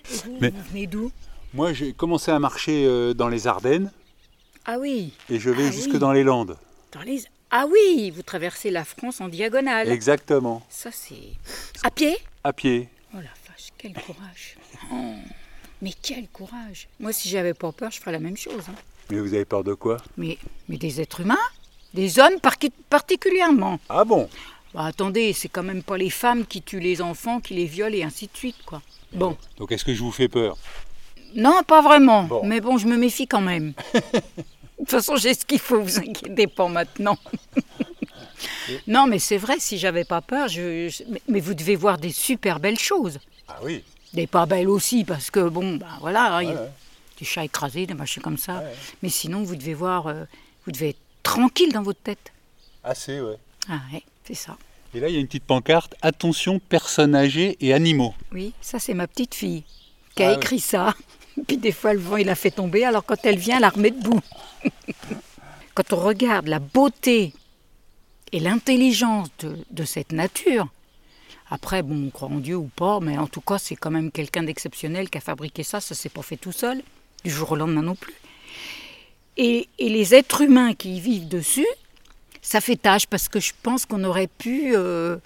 Vous, 0.08 0.38
Mais- 0.40 0.50
vous 0.50 0.62
venez 0.72 0.88
d'où? 0.88 1.12
Moi 1.54 1.74
j'ai 1.74 1.94
commencé 1.94 2.32
à 2.32 2.38
marcher 2.40 2.86
euh, 2.86 3.14
dans 3.16 3.28
les 3.28 3.48
Ardennes 3.48 3.92
Ah 4.66 4.78
oui, 4.80 5.14
et 5.32 5.40
je 5.40 5.50
vais 5.50 5.68
Ah 5.68 5.72
jusque 5.72 5.94
oui. 5.94 6.00
dans 6.00 6.12
les 6.12 6.24
Landes. 6.24 6.58
dans 6.92 7.02
les... 7.02 7.24
Ah 7.52 7.66
oui, 7.68 8.12
vous 8.16 8.22
traversez 8.22 8.70
la 8.70 8.86
France 8.86 9.20
en 9.22 9.28
diagonale. 9.28 9.90
Exactement. 9.90 10.62
Ça 10.70 10.92
c'est... 10.94 11.34
À 11.84 11.90
pied? 11.90 12.16
À 12.44 12.54
pied. 12.54 12.88
Oh 13.16 13.18
la 13.18 13.24
quel 13.80 13.94
courage. 13.94 14.58
Oh, 14.92 15.14
mais 15.82 15.94
quel 16.02 16.28
courage. 16.28 16.88
Moi 17.00 17.14
si 17.14 17.30
j'avais 17.30 17.54
pas 17.54 17.72
peur, 17.72 17.92
je 17.92 18.00
ferais 18.00 18.12
la 18.12 18.20
même 18.20 18.38
chose. 18.38 18.64
hein. 18.70 18.76
Mais 19.10 19.20
vous 19.20 19.34
avez 19.34 19.46
peur 19.46 19.64
de 19.64 19.74
quoi? 19.74 19.98
Mais, 20.18 20.38
mais 20.68 20.78
des 20.78 21.02
êtres 21.02 21.22
humains 21.22 21.38
Des 21.94 22.20
hommes 22.20 22.40
par- 22.42 22.58
particulièrement 22.90 23.80
Ah 23.90 24.04
bon? 24.06 24.30
Bah 24.74 24.86
attendez, 24.86 25.34
c'est 25.34 25.48
quand 25.50 25.64
même 25.64 25.82
pas 25.82 25.98
les 25.98 26.12
femmes 26.12 26.46
qui 26.46 26.62
tuent 26.62 26.80
les 26.80 27.02
enfants, 27.02 27.40
qui 27.40 27.56
les 27.56 27.66
violent 27.66 27.96
et 27.96 28.04
ainsi 28.04 28.28
de 28.32 28.38
suite, 28.38 28.58
quoi. 28.66 28.82
Bon, 29.14 29.36
Donc 29.58 29.72
est-ce 29.72 29.84
que 29.84 29.94
je 29.96 30.02
vous 30.04 30.12
fais 30.12 30.28
peur? 30.28 30.56
Non, 31.34 31.64
pas 31.66 31.82
vraiment, 31.82 32.24
Bon. 32.24 32.46
mais 32.46 32.62
bon, 32.62 32.78
je 32.78 32.86
me 32.86 32.96
méfie 32.98 33.28
quand 33.28 33.42
même. 33.42 33.74
de 33.94 34.02
toute 34.80 34.90
façon, 34.92 35.16
j'ai 35.16 35.34
ce 35.34 35.44
qu'il 35.46 35.58
faut, 35.60 35.82
vous 35.82 35.98
inquiétez 35.98 36.46
pas 36.46 36.68
maintenant. 36.68 37.18
non, 38.88 39.08
mais 39.08 39.18
c'est 39.20 39.38
vrai, 39.38 39.56
si 39.60 39.78
j'avais 39.80 40.06
pas 40.06 40.22
peur, 40.22 40.48
je, 40.48 40.90
je- 40.90 41.04
mais- 41.10 41.22
mais 41.28 41.40
vous 41.40 41.56
devez 41.56 41.76
voir 41.76 41.98
des 41.98 42.12
super 42.12 42.60
belles 42.60 42.78
choses. 42.80 43.18
Ah 43.50 43.58
oui. 43.64 43.84
Des 44.14 44.28
pas 44.28 44.46
belles 44.46 44.70
aussi, 44.70 45.04
parce 45.04 45.30
que 45.30 45.50
bon, 45.50 45.76
ben 45.76 45.88
voilà, 46.00 46.36
hein, 46.38 46.42
il 46.44 46.50
y 46.50 46.52
a 46.52 46.56
Ouais, 46.56 46.70
des 47.20 47.26
chats 47.26 47.44
écrasés, 47.44 47.86
des 47.86 47.94
machins 47.94 48.24
comme 48.24 48.38
ça. 48.38 48.64
Mais 49.04 49.10
sinon, 49.10 49.44
vous 49.44 49.56
devez 49.56 49.74
voir, 49.74 50.08
euh, 50.08 50.24
vous 50.66 50.72
devez 50.72 50.90
être 50.90 51.00
tranquille 51.22 51.72
dans 51.74 51.84
votre 51.84 52.00
tête. 52.00 52.32
Assez, 52.84 53.20
ouais. 53.20 53.36
Ah 53.70 53.80
ouais, 53.94 54.04
c'est 54.26 54.34
ça. 54.36 54.58
Et 54.96 55.00
là 55.00 55.08
il 55.10 55.14
y 55.14 55.18
a 55.18 55.20
une 55.20 55.28
petite 55.28 55.44
pancarte 55.44 55.94
Attention 56.02 56.58
personnes 56.58 57.14
âgées 57.14 57.56
et 57.60 57.74
animaux. 57.74 58.16
Oui, 58.32 58.54
ça 58.62 58.80
c'est 58.80 58.96
ma 58.96 59.06
petite 59.06 59.36
fille 59.36 59.64
qui 60.16 60.24
a 60.24 60.30
Ah 60.32 60.34
écrit 60.34 60.60
ça. 60.60 60.96
Puis 61.48 61.58
des 61.58 61.72
fois 61.72 61.94
le 61.94 62.00
vent 62.00 62.18
il 62.18 62.26
la 62.26 62.34
fait 62.34 62.50
tomber, 62.50 62.84
alors 62.86 63.06
quand 63.06 63.24
elle 63.24 63.38
vient, 63.38 63.58
elle 63.58 63.62
la 63.62 63.70
remet 63.70 63.92
debout. 63.92 64.22
quand 65.76 65.94
on 65.94 65.98
regarde 65.98 66.48
la 66.48 66.58
beauté 66.58 67.34
et 68.32 68.40
l'intelligence 68.40 69.28
de, 69.40 69.58
de 69.70 69.84
cette 69.84 70.12
nature, 70.12 70.68
après 71.50 71.82
bon, 71.84 72.08
on 72.08 72.10
croit 72.10 72.30
en 72.30 72.40
Dieu 72.40 72.56
ou 72.56 72.70
pas, 72.76 73.00
mais 73.00 73.18
en 73.18 73.28
tout 73.28 73.42
cas 73.42 73.58
c'est 73.58 73.76
quand 73.76 73.92
même 73.92 74.12
quelqu'un 74.12 74.44
d'exceptionnel 74.44 75.10
qui 75.10 75.18
a 75.18 75.22
fabriqué 75.22 75.64
ça, 75.64 75.80
ça 75.82 75.96
s'est 75.96 76.10
pas 76.10 76.22
fait 76.22 76.38
tout 76.38 76.52
seul, 76.52 76.82
du 77.24 77.32
jour 77.32 77.52
au 77.52 77.56
lendemain 77.56 77.82
non 77.82 77.96
plus. 77.96 78.14
Et, 79.38 79.68
et 79.80 79.90
les 79.90 80.16
êtres 80.16 80.42
humains 80.42 80.74
qui 80.74 80.98
y 80.98 81.00
vivent 81.00 81.28
dessus, 81.28 81.68
ça 82.42 82.62
fait 82.62 82.76
tâche 82.76 83.08
parce 83.08 83.30
que 83.30 83.40
je 83.40 83.54
pense 83.64 83.86
qu'on 83.86 84.04
aurait 84.04 84.28
pu... 84.28 84.76
euh, 84.76 85.18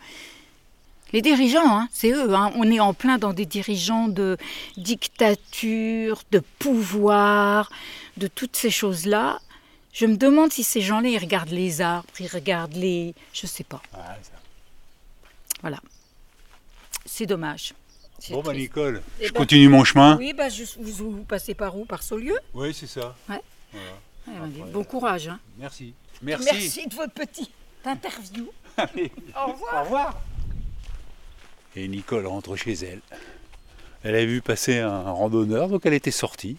les 1.13 1.21
dirigeants, 1.21 1.77
hein, 1.77 1.87
c'est 1.91 2.11
eux. 2.11 2.33
hein. 2.33 2.51
On 2.55 2.69
est 2.71 2.79
en 2.79 2.95
plein 2.95 3.19
dans 3.19 3.33
des 3.33 3.45
dirigeants 3.45 4.07
de 4.07 4.35
dictature, 4.77 6.23
de 6.31 6.41
pouvoir, 6.57 7.71
de 8.17 8.27
toutes 8.27 8.55
ces 8.55 8.71
choses-là. 8.71 9.39
Je 9.93 10.07
me 10.07 10.17
demande 10.17 10.51
si 10.51 10.63
ces 10.63 10.81
gens-là, 10.81 11.09
ils 11.09 11.19
regardent 11.19 11.51
les 11.51 11.81
arbres, 11.81 12.09
ils 12.19 12.27
regardent 12.27 12.73
les... 12.73 13.13
Je 13.31 13.45
sais 13.45 13.63
pas. 13.63 13.81
Voilà. 15.61 15.79
C'est 17.15 17.27
dommage. 17.27 17.75
Bon 18.31 18.41
bah. 18.41 18.53
Nicole, 18.53 19.03
Eh 19.19 19.27
je 19.27 19.33
ben- 19.33 19.37
continue 19.37 19.67
mon 19.69 19.83
chemin. 19.83 20.17
Oui, 20.17 20.33
bah, 20.33 20.49
je- 20.49 20.63
vous, 20.79 21.11
vous 21.11 21.23
passez 21.25 21.53
par 21.53 21.77
où? 21.77 21.85
Par 21.85 22.01
Saulieu? 22.01 22.35
Oui, 22.55 22.73
c'est 22.73 22.87
ça. 22.87 23.15
Ouais. 23.29 23.39
Ouais, 24.27 24.33
Bon 24.71 24.83
courage. 24.83 25.27
hein. 25.27 25.39
Merci. 25.59 25.93
Merci. 26.23 26.45
Merci 26.51 26.87
de 26.87 26.95
votre 26.95 27.13
petite 27.13 27.51
interview. 27.85 28.49
Au 28.79 29.51
revoir. 29.51 29.75
Au 29.75 29.83
revoir. 29.83 30.21
Et 31.75 31.87
Nicole 31.87 32.25
rentre 32.25 32.55
chez 32.55 32.73
elle. 32.73 33.01
Elle 34.03 34.15
a 34.15 34.25
vu 34.25 34.41
passer 34.41 34.79
un 34.79 35.11
randonneur, 35.11 35.69
donc 35.69 35.85
elle 35.85 35.93
était 35.93 36.09
sortie. 36.09 36.57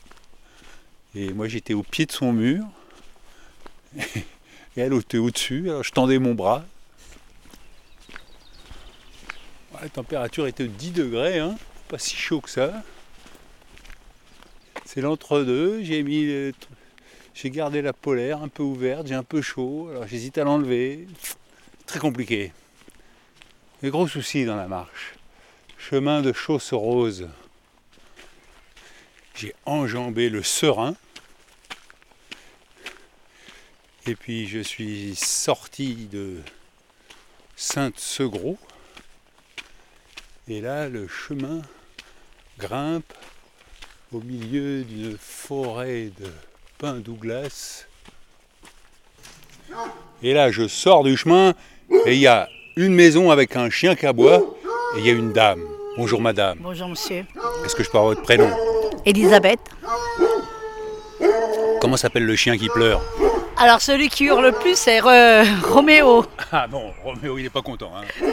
Et 1.17 1.33
moi 1.33 1.49
j'étais 1.49 1.75
au 1.75 1.83
pied 1.83 2.07
de 2.07 2.13
son 2.13 2.33
mur. 2.33 2.65
Et 3.97 4.81
elle 4.81 4.93
était 4.95 5.19
au-dessus, 5.19 5.69
alors 5.71 5.83
je 5.83 5.91
tendais 5.91 6.19
mon 6.21 6.35
bras. 6.35 6.65
La 9.85 9.91
température 9.91 10.47
était 10.47 10.63
de 10.63 10.69
10 10.69 10.93
degrés, 10.93 11.39
hein, 11.41 11.57
pas 11.89 11.99
si 11.99 12.17
chaud 12.17 12.41
que 12.41 12.49
ça. 12.49 12.83
C'est 14.87 15.03
l'entre-deux, 15.03 15.83
j'ai 15.83 16.03
mis 16.03 16.55
j'ai 17.35 17.51
gardé 17.51 17.83
la 17.83 17.93
polaire 17.93 18.41
un 18.41 18.49
peu 18.49 18.63
ouverte, 18.63 19.07
j'ai 19.09 19.15
un 19.15 19.23
peu 19.23 19.43
chaud, 19.43 19.89
alors 19.91 20.07
j'hésite 20.07 20.39
à 20.39 20.45
l'enlever. 20.45 21.07
Très 21.85 21.99
compliqué. 21.99 22.55
Des 23.83 23.91
gros 23.91 24.09
soucis 24.09 24.47
dans 24.47 24.57
la 24.57 24.69
marche. 24.69 25.17
Chemin 25.77 26.23
de 26.23 26.33
Chausse 26.33 26.73
Rose. 26.73 27.29
J'ai 29.35 29.55
enjambé 29.67 30.31
le 30.31 30.43
Serein. 30.43 30.97
Et 34.07 34.17
puis 34.17 34.49
je 34.49 34.61
suis 34.61 35.15
sorti 35.15 36.09
de 36.11 36.41
Sainte-Segros. 37.55 38.57
Et 40.47 40.61
là, 40.61 40.91
le 40.91 41.09
chemin 41.09 41.63
grimpe 42.59 43.15
au 44.13 44.21
milieu 44.21 44.83
d'une 44.83 45.17
forêt 45.19 46.11
de 46.21 46.31
pins 46.77 46.99
Douglas. 46.99 47.87
Et 50.23 50.35
là, 50.35 50.51
je 50.51 50.69
sors 50.69 51.03
du 51.03 51.17
chemin 51.17 51.55
et 52.05 52.13
il 52.13 52.21
y 52.21 52.27
a 52.27 52.51
une 52.77 52.93
maison 52.93 53.31
avec 53.31 53.57
un 53.57 53.71
chien 53.71 53.95
qui 53.95 54.05
aboie 54.05 54.43
Et 54.97 54.99
il 54.99 55.07
y 55.07 55.09
a 55.09 55.15
une 55.15 55.33
dame. 55.33 55.63
Bonjour 55.97 56.21
madame. 56.21 56.59
Bonjour 56.61 56.89
monsieur. 56.89 57.25
Est-ce 57.65 57.75
que 57.75 57.83
je 57.83 57.91
peux 57.91 57.97
avoir 57.97 58.13
votre 58.13 58.23
prénom? 58.23 58.51
Elisabeth. 59.07 59.61
Comment 61.81 61.97
s'appelle 61.97 62.27
le 62.27 62.37
chien 62.37 62.59
qui 62.59 62.69
pleure? 62.69 63.01
Alors 63.57 63.81
celui 63.81 64.11
qui 64.11 64.25
hurle 64.25 64.45
le 64.45 64.53
plus 64.53 64.77
c'est 64.77 65.01
Roméo. 65.01 66.27
Ah 66.53 66.67
bon, 66.67 66.93
Roméo 67.03 67.39
il 67.39 67.45
n'est 67.45 67.51
pas 67.51 67.63
content. 67.63 67.93
Hein. 67.97 68.27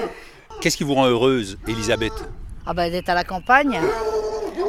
Qu'est-ce 0.62 0.78
qui 0.78 0.84
vous 0.84 0.94
rend 0.94 1.08
heureuse, 1.08 1.58
Elisabeth 1.68 2.14
Ah 2.68 2.74
ben 2.74 2.92
d'être 2.92 3.10
à 3.10 3.16
la 3.16 3.24
campagne, 3.24 3.80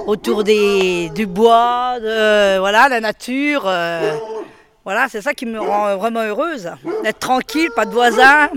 autour 0.07 0.43
des, 0.43 1.11
du 1.11 1.27
bois, 1.27 1.99
de, 2.01 2.59
voilà, 2.59 2.89
la 2.89 3.01
nature. 3.01 3.65
euh, 3.67 4.15
voilà, 4.85 5.09
c'est 5.11 5.21
ça 5.21 5.35
qui 5.35 5.45
me 5.47 5.61
rend 5.61 5.95
vraiment 5.99 6.23
heureuse. 6.23 6.71
D'être 7.05 7.19
tranquille, 7.19 7.69
pas 7.77 7.85
de 7.85 7.93
voisins. 7.93 8.49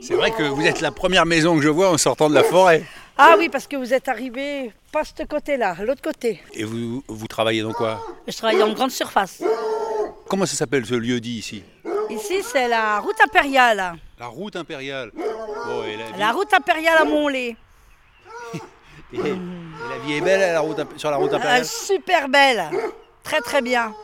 C'est 0.00 0.14
vrai 0.14 0.30
que 0.30 0.44
vous 0.44 0.64
êtes 0.64 0.80
la 0.80 0.92
première 0.92 1.26
maison 1.26 1.56
que 1.56 1.62
je 1.62 1.68
vois 1.68 1.90
en 1.90 1.98
sortant 1.98 2.30
de 2.30 2.34
la 2.34 2.44
forêt. 2.44 2.84
Ah 3.18 3.34
oui, 3.36 3.48
parce 3.48 3.66
que 3.66 3.76
vous 3.76 3.92
êtes 3.92 4.08
arrivé 4.08 4.70
pas 4.92 5.02
ce 5.02 5.24
côté-là, 5.24 5.74
l'autre 5.84 6.00
côté. 6.02 6.40
Et 6.54 6.62
vous, 6.62 7.02
vous 7.08 7.26
travaillez 7.26 7.62
dans 7.62 7.72
quoi 7.72 8.00
Je 8.28 8.36
travaille 8.36 8.62
en 8.62 8.72
grande 8.72 8.92
surface. 8.92 9.42
Comment 10.28 10.46
ça 10.46 10.54
s'appelle 10.54 10.86
ce 10.86 10.94
lieu 10.94 11.18
dit 11.18 11.38
ici 11.38 11.64
Ici, 12.08 12.36
c'est 12.44 12.68
la 12.68 13.00
route 13.00 13.16
impériale. 13.24 13.94
La 14.18 14.26
route 14.26 14.56
impériale. 14.56 15.10
Et 15.16 15.96
la 15.96 16.06
vie, 16.06 16.18
La 16.18 16.32
route 16.32 16.52
impériale 16.52 16.98
à 16.98 17.04
Montlé. 17.04 17.56
et- 19.12 19.16
et 19.16 19.20
la 19.20 19.98
vie 20.04 20.14
est 20.14 20.20
belle 20.20 20.42
à 20.42 20.52
la 20.52 20.60
route, 20.60 20.78
imp- 20.78 20.98
sur 20.98 21.10
la 21.10 21.16
route 21.16 21.32
impériale 21.32 21.64
super 21.64 22.28
belle. 22.28 22.64
Très 23.22 23.40
très 23.40 23.62
bien. 23.62 23.94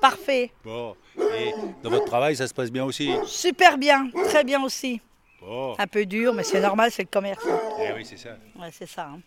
Parfait. 0.00 0.52
Bon, 0.64 0.94
et 1.18 1.52
dans 1.82 1.90
votre 1.90 2.04
travail, 2.04 2.36
ça 2.36 2.46
se 2.46 2.54
passe 2.54 2.70
bien 2.70 2.84
aussi 2.84 3.10
Super 3.26 3.76
bien. 3.78 4.08
Très 4.28 4.44
bien 4.44 4.62
aussi. 4.62 5.00
Bon, 5.40 5.74
Un 5.78 5.86
peu 5.86 6.06
dur, 6.06 6.32
mais 6.34 6.44
c'est 6.44 6.60
normal, 6.60 6.90
c'est 6.92 7.02
le 7.02 7.08
commerce. 7.10 7.44
eh 7.80 7.92
oui, 7.94 8.04
c'est 8.08 8.16
ça. 8.16 8.30
Ouais, 8.58 8.70
c'est 8.76 8.88
ça. 8.88 9.08
hein. 9.12 9.20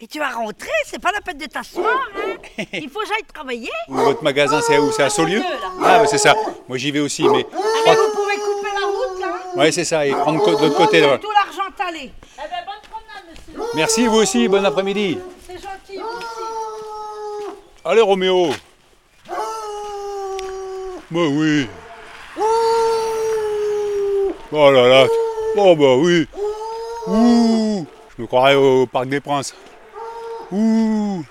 Et 0.00 0.06
tu 0.06 0.18
vas 0.18 0.30
rentrer, 0.30 0.70
c'est 0.86 1.00
pas 1.00 1.12
la 1.12 1.20
peine 1.20 1.38
de 1.38 1.46
t'asseoir. 1.46 2.08
Hein. 2.16 2.64
Il 2.72 2.88
faut 2.90 3.00
que 3.00 3.06
j'aille 3.06 3.24
travailler. 3.32 3.70
Votre 3.88 4.22
magasin, 4.24 4.60
c'est 4.60 4.76
où? 4.78 4.90
C'est 4.90 5.04
à 5.04 5.10
Saulieu? 5.10 5.40
Ah, 5.82 6.00
bah, 6.00 6.06
c'est 6.06 6.18
ça. 6.18 6.34
Moi, 6.68 6.76
j'y 6.78 6.90
vais 6.90 7.00
aussi, 7.00 7.22
mais... 7.28 7.46
Allez, 7.86 7.96
vous 7.96 8.10
pouvez 8.16 8.36
couper 8.36 8.68
la 8.80 8.86
Ouais, 9.56 9.70
c'est 9.72 9.84
ça, 9.84 10.04
et 10.06 10.10
prendre 10.10 10.44
de 10.44 10.50
l'autre 10.62 10.76
côté. 10.76 11.00
là. 11.00 11.18
Tout 11.18 11.28
l'argent 11.30 11.70
allé. 11.88 12.10
Eh 12.12 12.36
ben, 12.36 12.48
bonne 12.66 12.90
promenade, 12.90 13.24
monsieur. 13.30 13.62
Merci, 13.76 14.06
vous 14.06 14.16
aussi, 14.16 14.48
bon 14.48 14.64
après-midi. 14.64 15.18
C'est 15.46 15.54
gentil, 15.54 15.98
vous 15.98 16.18
aussi. 16.18 16.26
Allez, 17.84 18.00
Roméo 18.00 18.50
Bah 21.10 21.20
oui 21.30 21.66
Oh 24.52 24.70
là 24.70 24.88
là 24.88 25.06
Oh 25.56 25.76
bah 25.76 25.94
oui 25.96 26.26
Ouh 27.06 27.86
Je 28.16 28.22
me 28.22 28.26
croirais 28.26 28.54
au 28.54 28.86
Parc 28.86 29.06
des 29.08 29.20
Princes. 29.20 29.54
Ouh 30.50 31.22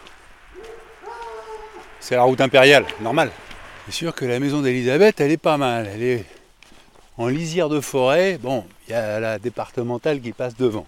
C'est 2.00 2.16
la 2.16 2.24
route 2.24 2.40
impériale, 2.42 2.86
normal. 3.02 3.32
C'est 3.86 3.94
sûr 3.94 4.14
que 4.14 4.26
la 4.26 4.40
maison 4.40 4.62
d'Elisabeth, 4.62 5.20
elle 5.20 5.32
est 5.32 5.38
pas 5.38 5.58
mal. 5.58 5.90
Elle 5.94 6.04
est 6.04 6.26
en 7.18 7.28
lisière 7.28 7.70
de 7.70 7.80
forêt. 7.80 8.38
Bon, 8.38 8.66
il 8.88 8.92
y 8.92 8.94
a 8.94 9.20
la 9.20 9.40
départementale 9.40 10.22
qui 10.22 10.32
passe 10.32 10.56
devant. 10.56 10.88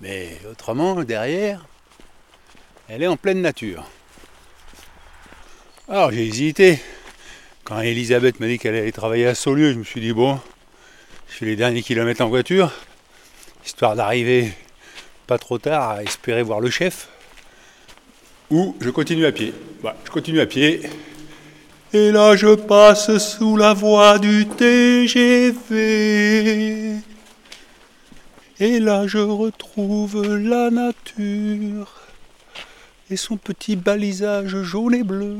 Mais 0.00 0.38
autrement, 0.50 1.02
derrière, 1.04 1.64
elle 2.88 3.02
est 3.02 3.06
en 3.06 3.16
pleine 3.16 3.40
nature. 3.40 3.84
Alors 5.88 6.10
j'ai 6.10 6.26
hésité. 6.26 6.80
Quand 7.64 7.80
Elisabeth 7.80 8.40
m'a 8.40 8.46
dit 8.46 8.58
qu'elle 8.58 8.76
allait 8.76 8.92
travailler 8.92 9.26
à 9.26 9.34
Saulieu, 9.34 9.72
je 9.72 9.78
me 9.78 9.84
suis 9.84 10.00
dit 10.00 10.12
bon, 10.12 10.38
je 11.28 11.34
fais 11.34 11.46
les 11.46 11.56
derniers 11.56 11.82
kilomètres 11.82 12.22
en 12.22 12.28
voiture, 12.28 12.72
histoire 13.64 13.96
d'arriver 13.96 14.52
pas 15.26 15.38
trop 15.38 15.58
tard 15.58 15.90
à 15.90 16.02
espérer 16.02 16.42
voir 16.42 16.60
le 16.60 16.70
chef. 16.70 17.08
Ou 18.50 18.76
je 18.80 18.90
continue 18.90 19.26
à 19.26 19.32
pied. 19.32 19.52
Voilà, 19.80 19.96
je 20.04 20.10
continue 20.10 20.40
à 20.40 20.46
pied. 20.46 20.82
Et 21.92 22.10
là 22.12 22.36
je 22.36 22.54
passe 22.54 23.16
sous 23.18 23.56
la 23.56 23.74
voie 23.74 24.18
du 24.18 24.46
TGV. 24.46 25.76
Et 28.58 28.80
là 28.80 29.06
je 29.06 29.18
retrouve 29.18 30.36
la 30.36 30.70
nature 30.70 32.06
et 33.10 33.16
son 33.16 33.36
petit 33.36 33.76
balisage 33.76 34.62
jaune 34.62 34.94
et 34.94 35.04
bleu. 35.04 35.38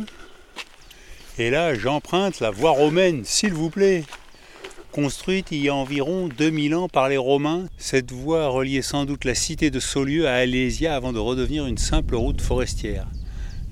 Et 1.38 1.50
là, 1.50 1.74
j'emprunte 1.74 2.40
la 2.40 2.50
voie 2.50 2.70
romaine, 2.70 3.22
s'il 3.24 3.52
vous 3.52 3.68
plaît. 3.68 4.04
Construite 4.92 5.48
il 5.50 5.62
y 5.62 5.68
a 5.68 5.74
environ 5.74 6.28
2000 6.28 6.74
ans 6.74 6.88
par 6.88 7.10
les 7.10 7.18
Romains, 7.18 7.66
cette 7.76 8.12
voie 8.12 8.48
reliait 8.48 8.80
sans 8.80 9.04
doute 9.04 9.26
la 9.26 9.34
cité 9.34 9.70
de 9.70 9.78
Saulieu 9.78 10.26
à 10.26 10.36
Alésia 10.36 10.96
avant 10.96 11.12
de 11.12 11.18
redevenir 11.18 11.66
une 11.66 11.76
simple 11.76 12.14
route 12.14 12.40
forestière. 12.40 13.06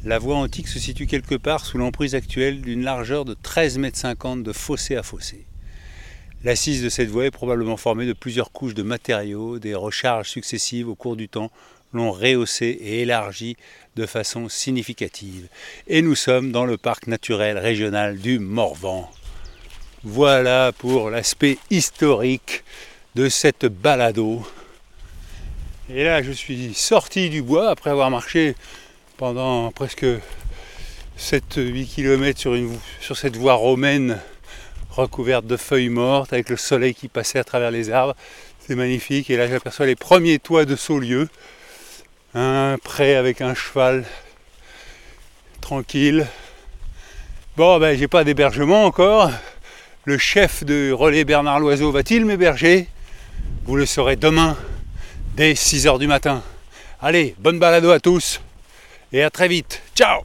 La 0.05 0.19
voie 0.19 0.37
antique 0.37 0.69
se 0.69 0.79
situe 0.79 1.07
quelque 1.07 1.35
part 1.35 1.65
sous 1.65 1.79
l'emprise 1.79 2.15
actuelle 2.15 2.61
d'une 2.61 2.85
largeur 2.85 3.25
de 3.25 3.35
13,50 3.35 3.79
mètres 3.79 4.37
de 4.43 4.53
fossé 4.53 4.97
à 4.97 5.03
fossé. 5.03 5.47
L'assise 6.43 6.83
de 6.83 6.91
cette 6.91 7.09
voie 7.09 7.25
est 7.25 7.31
probablement 7.31 7.79
formée 7.79 8.05
de 8.05 8.13
plusieurs 8.13 8.53
couches 8.53 8.75
de 8.75 8.83
matériaux, 8.83 9.59
des 9.59 9.75
recharges 9.75 10.29
successives 10.29 10.91
au 10.91 10.95
cours 10.95 11.17
du 11.17 11.31
temps 11.31 11.51
l'ont 11.95 12.13
rehaussé 12.13 12.67
et 12.67 13.01
élargi 13.01 13.57
de 13.97 14.05
façon 14.05 14.51
significative. 14.51 15.49
Et 15.87 16.03
nous 16.03 16.17
sommes 16.17 16.53
dans 16.53 16.67
le 16.67 16.77
parc 16.77 17.07
naturel 17.07 17.57
régional 17.57 18.19
du 18.19 18.39
Morvan. 18.39 19.11
Voilà 20.03 20.73
pour 20.77 21.09
l'aspect 21.09 21.57
historique 21.71 22.63
de 23.15 23.31
cette 23.31 23.65
balado. 23.65 24.47
Et 25.89 26.05
là, 26.05 26.23
je 26.23 26.33
suis 26.33 26.75
sorti 26.75 27.31
du 27.31 27.41
bois 27.41 27.71
après 27.71 27.91
avoir 27.91 28.11
marché 28.11 28.55
pendant 29.25 29.73
presque 29.73 30.05
7-8 31.19 31.87
km 31.87 32.39
sur, 32.39 32.55
sur 33.01 33.17
cette 33.17 33.39
voie 33.39 33.55
romaine 33.55 34.21
recouverte 34.91 35.47
de 35.47 35.57
feuilles 35.57 35.89
mortes 35.89 36.35
avec 36.35 36.51
le 36.51 36.59
soleil 36.59 36.95
qui 36.95 37.09
passait 37.09 37.39
à 37.39 37.45
travers 37.45 37.71
les 37.71 37.89
arbres. 37.89 38.15
C'est 38.61 38.75
magnifique. 38.75 39.31
Et 39.31 39.39
là, 39.39 39.49
j'aperçois 39.49 39.87
les 39.87 39.97
premiers 39.97 40.39
toits 40.39 40.67
de 40.67 40.77
Saulieu 40.77 41.31
un 42.35 42.77
pré 42.85 43.17
avec 43.17 43.41
un 43.41 43.55
cheval 43.55 44.05
tranquille. 45.63 46.27
Bon, 47.57 47.79
ben, 47.79 47.97
j'ai 47.97 48.09
pas 48.09 48.25
d'hébergement 48.25 48.85
encore. 48.85 49.31
Le 50.05 50.19
chef 50.19 50.65
de 50.65 50.93
relais 50.93 51.25
Bernard 51.25 51.61
Loiseau 51.61 51.91
va-t-il 51.93 52.27
m'héberger? 52.27 52.89
Vous 53.65 53.77
le 53.77 53.87
saurez 53.87 54.17
demain, 54.17 54.55
dès 55.35 55.55
6h 55.55 55.99
du 55.99 56.09
matin. 56.09 56.43
Allez, 57.01 57.35
bonne 57.39 57.59
balado 57.59 57.91
à 57.91 58.01
tous 58.01 58.43
et 59.15 59.23
à 59.23 59.31
très 59.31 59.49
vite. 59.49 59.81
Ciao 59.95 60.25